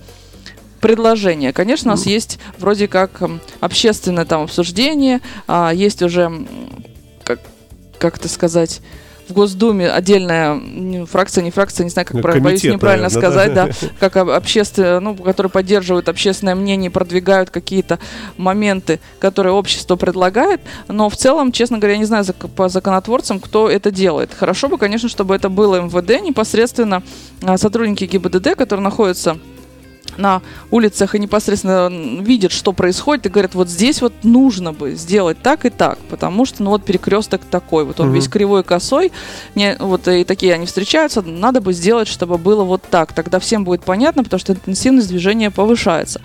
предложения. 0.79 1.51
Конечно, 1.51 1.91
у 1.91 1.95
нас 1.95 2.05
есть 2.05 2.37
вроде 2.59 2.87
как 2.87 3.21
эм, 3.21 3.39
общественное 3.59 4.25
там 4.25 4.43
обсуждение, 4.43 5.21
а, 5.47 5.71
есть 5.73 6.03
уже, 6.03 6.45
как, 7.23 7.39
как 7.97 8.17
это 8.17 8.29
сказать, 8.29 8.81
в 9.31 9.33
Госдуме 9.33 9.89
отдельная 9.89 10.59
фракция, 11.05 11.43
не 11.43 11.51
фракция, 11.51 11.83
не 11.85 11.89
знаю, 11.89 12.05
как 12.05 12.15
Ну, 12.17 12.21
правильно, 12.21 12.45
боюсь 12.45 12.61
комитет, 12.61 12.75
неправильно 12.77 13.09
наверное, 13.09 13.29
сказать, 13.29 13.53
да? 13.53 13.67
да, 13.67 13.87
как 13.99 14.17
об- 14.17 14.29
общественное, 14.29 14.99
ну, 14.99 15.15
которые 15.15 15.49
поддерживают 15.49 16.09
общественное 16.09 16.55
мнение, 16.55 16.91
продвигают 16.91 17.49
какие-то 17.49 17.99
моменты, 18.37 18.99
которые 19.19 19.53
общество 19.53 19.95
предлагает, 19.95 20.61
но 20.87 21.09
в 21.09 21.15
целом, 21.15 21.51
честно 21.51 21.77
говоря, 21.77 21.93
я 21.93 21.99
не 21.99 22.05
знаю 22.05 22.25
по 22.55 22.69
законотворцам, 22.69 23.39
кто 23.39 23.69
это 23.69 23.91
делает. 23.91 24.33
Хорошо 24.33 24.67
бы, 24.67 24.77
конечно, 24.77 25.09
чтобы 25.09 25.35
это 25.35 25.49
было 25.49 25.81
МВД, 25.81 26.21
непосредственно 26.21 27.03
а, 27.41 27.57
сотрудники 27.57 28.03
ГИБДД, 28.05 28.55
которые 28.55 28.83
находятся 28.83 29.37
на 30.17 30.41
улицах 30.69 31.15
и 31.15 31.19
непосредственно 31.19 31.89
видят, 32.21 32.51
что 32.51 32.73
происходит, 32.73 33.25
и 33.25 33.29
говорят, 33.29 33.55
вот 33.55 33.69
здесь 33.69 34.01
вот 34.01 34.13
нужно 34.23 34.73
бы 34.73 34.91
сделать 34.91 35.37
так 35.41 35.65
и 35.65 35.69
так, 35.69 35.97
потому 36.09 36.45
что, 36.45 36.63
ну 36.63 36.69
вот 36.71 36.83
перекресток 36.83 37.41
такой, 37.49 37.85
вот 37.85 37.99
он 37.99 38.07
Мгм. 38.07 38.15
весь 38.15 38.27
кривой 38.27 38.63
косой, 38.63 39.11
не, 39.55 39.75
вот 39.79 40.07
и 40.07 40.23
такие 40.23 40.53
они 40.53 40.65
встречаются, 40.65 41.21
надо 41.21 41.61
бы 41.61 41.73
сделать, 41.73 42.07
чтобы 42.07 42.37
было 42.37 42.63
вот 42.63 42.81
так, 42.89 43.13
тогда 43.13 43.39
всем 43.39 43.63
будет 43.63 43.83
понятно, 43.83 44.23
потому 44.23 44.39
что 44.39 44.53
интенсивность 44.53 45.07
движения 45.07 45.51
повышается. 45.51 46.21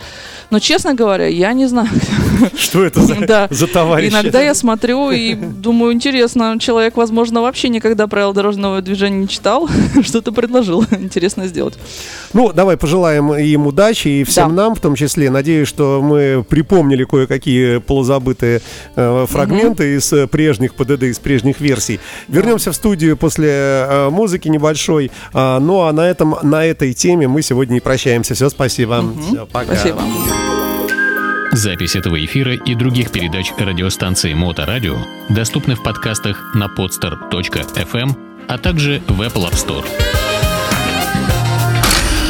Но, 0.51 0.59
честно 0.59 0.95
говоря, 0.95 1.27
я 1.27 1.53
не 1.53 1.67
знаю, 1.67 1.89
Что 2.57 2.85
это 2.85 3.01
за, 3.03 3.15
Да. 3.27 3.49
за 3.51 3.67
товарищи? 3.67 4.13
Иногда 4.13 4.41
я 4.41 4.55
смотрю 4.55 5.11
и 5.11 5.35
думаю, 5.35 5.93
интересно, 5.93 6.57
человек, 6.61 6.97
возможно, 6.97 7.41
вообще 7.43 7.69
никогда 7.69 8.07
правила 8.07 8.33
дорожного 8.35 8.81
движения 8.83 9.19
не 9.19 9.29
читал, 9.29 9.69
что-то 10.03 10.33
предложил 10.33 10.85
интересно 10.91 11.47
сделать. 11.47 11.75
Ну, 12.33 12.53
давай 12.53 12.77
пожелаем 12.77 13.35
им 13.35 13.67
удачи 13.77 14.09
и 14.09 14.25
всем 14.25 14.49
Да. 14.57 14.63
нам, 14.63 14.75
в 14.75 14.81
том 14.81 14.95
числе. 14.95 15.29
Надеюсь, 15.29 15.69
что 15.69 16.01
мы 16.03 16.43
припомнили 16.49 17.05
кое-какие 17.05 17.79
полузабытые 17.79 18.63
э, 18.97 19.27
фрагменты 19.29 19.97
из 19.97 20.11
э, 20.15 20.27
прежних 20.27 20.75
ПДД, 20.75 21.03
из 21.03 21.19
прежних 21.19 21.61
версий. 21.61 22.01
Вернемся 22.29 22.73
в 22.73 22.75
студию 22.75 23.19
после 23.19 23.51
э, 23.51 24.09
музыки 24.11 24.49
небольшой. 24.49 25.11
А, 25.35 25.61
ну, 25.61 25.83
а 25.83 25.93
на, 25.93 26.09
этом, 26.09 26.37
на 26.43 26.65
этой 26.65 26.95
теме 26.95 27.29
мы 27.29 27.43
сегодня 27.43 27.77
и 27.77 27.81
прощаемся. 27.81 28.35
Все, 28.35 28.49
спасибо. 28.49 29.05
Всё, 29.29 29.47
пока. 29.47 29.75
Спасибо. 29.75 30.01
Запись 31.53 31.97
этого 31.97 32.23
эфира 32.25 32.55
и 32.55 32.75
других 32.75 33.11
передач 33.11 33.53
радиостанции 33.59 34.33
Моторадио 34.33 34.97
доступны 35.29 35.75
в 35.75 35.83
подкастах 35.83 36.55
на 36.55 36.67
podster.fm, 36.67 38.11
а 38.49 38.59
также 38.59 39.03
в 39.07 39.21
Apple 39.21 39.51
App 39.51 39.55
Store. 39.55 40.36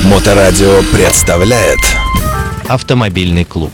Моторадио 0.04 0.82
представляет 0.92 1.80
Автомобильный 2.68 3.44
клуб. 3.44 3.72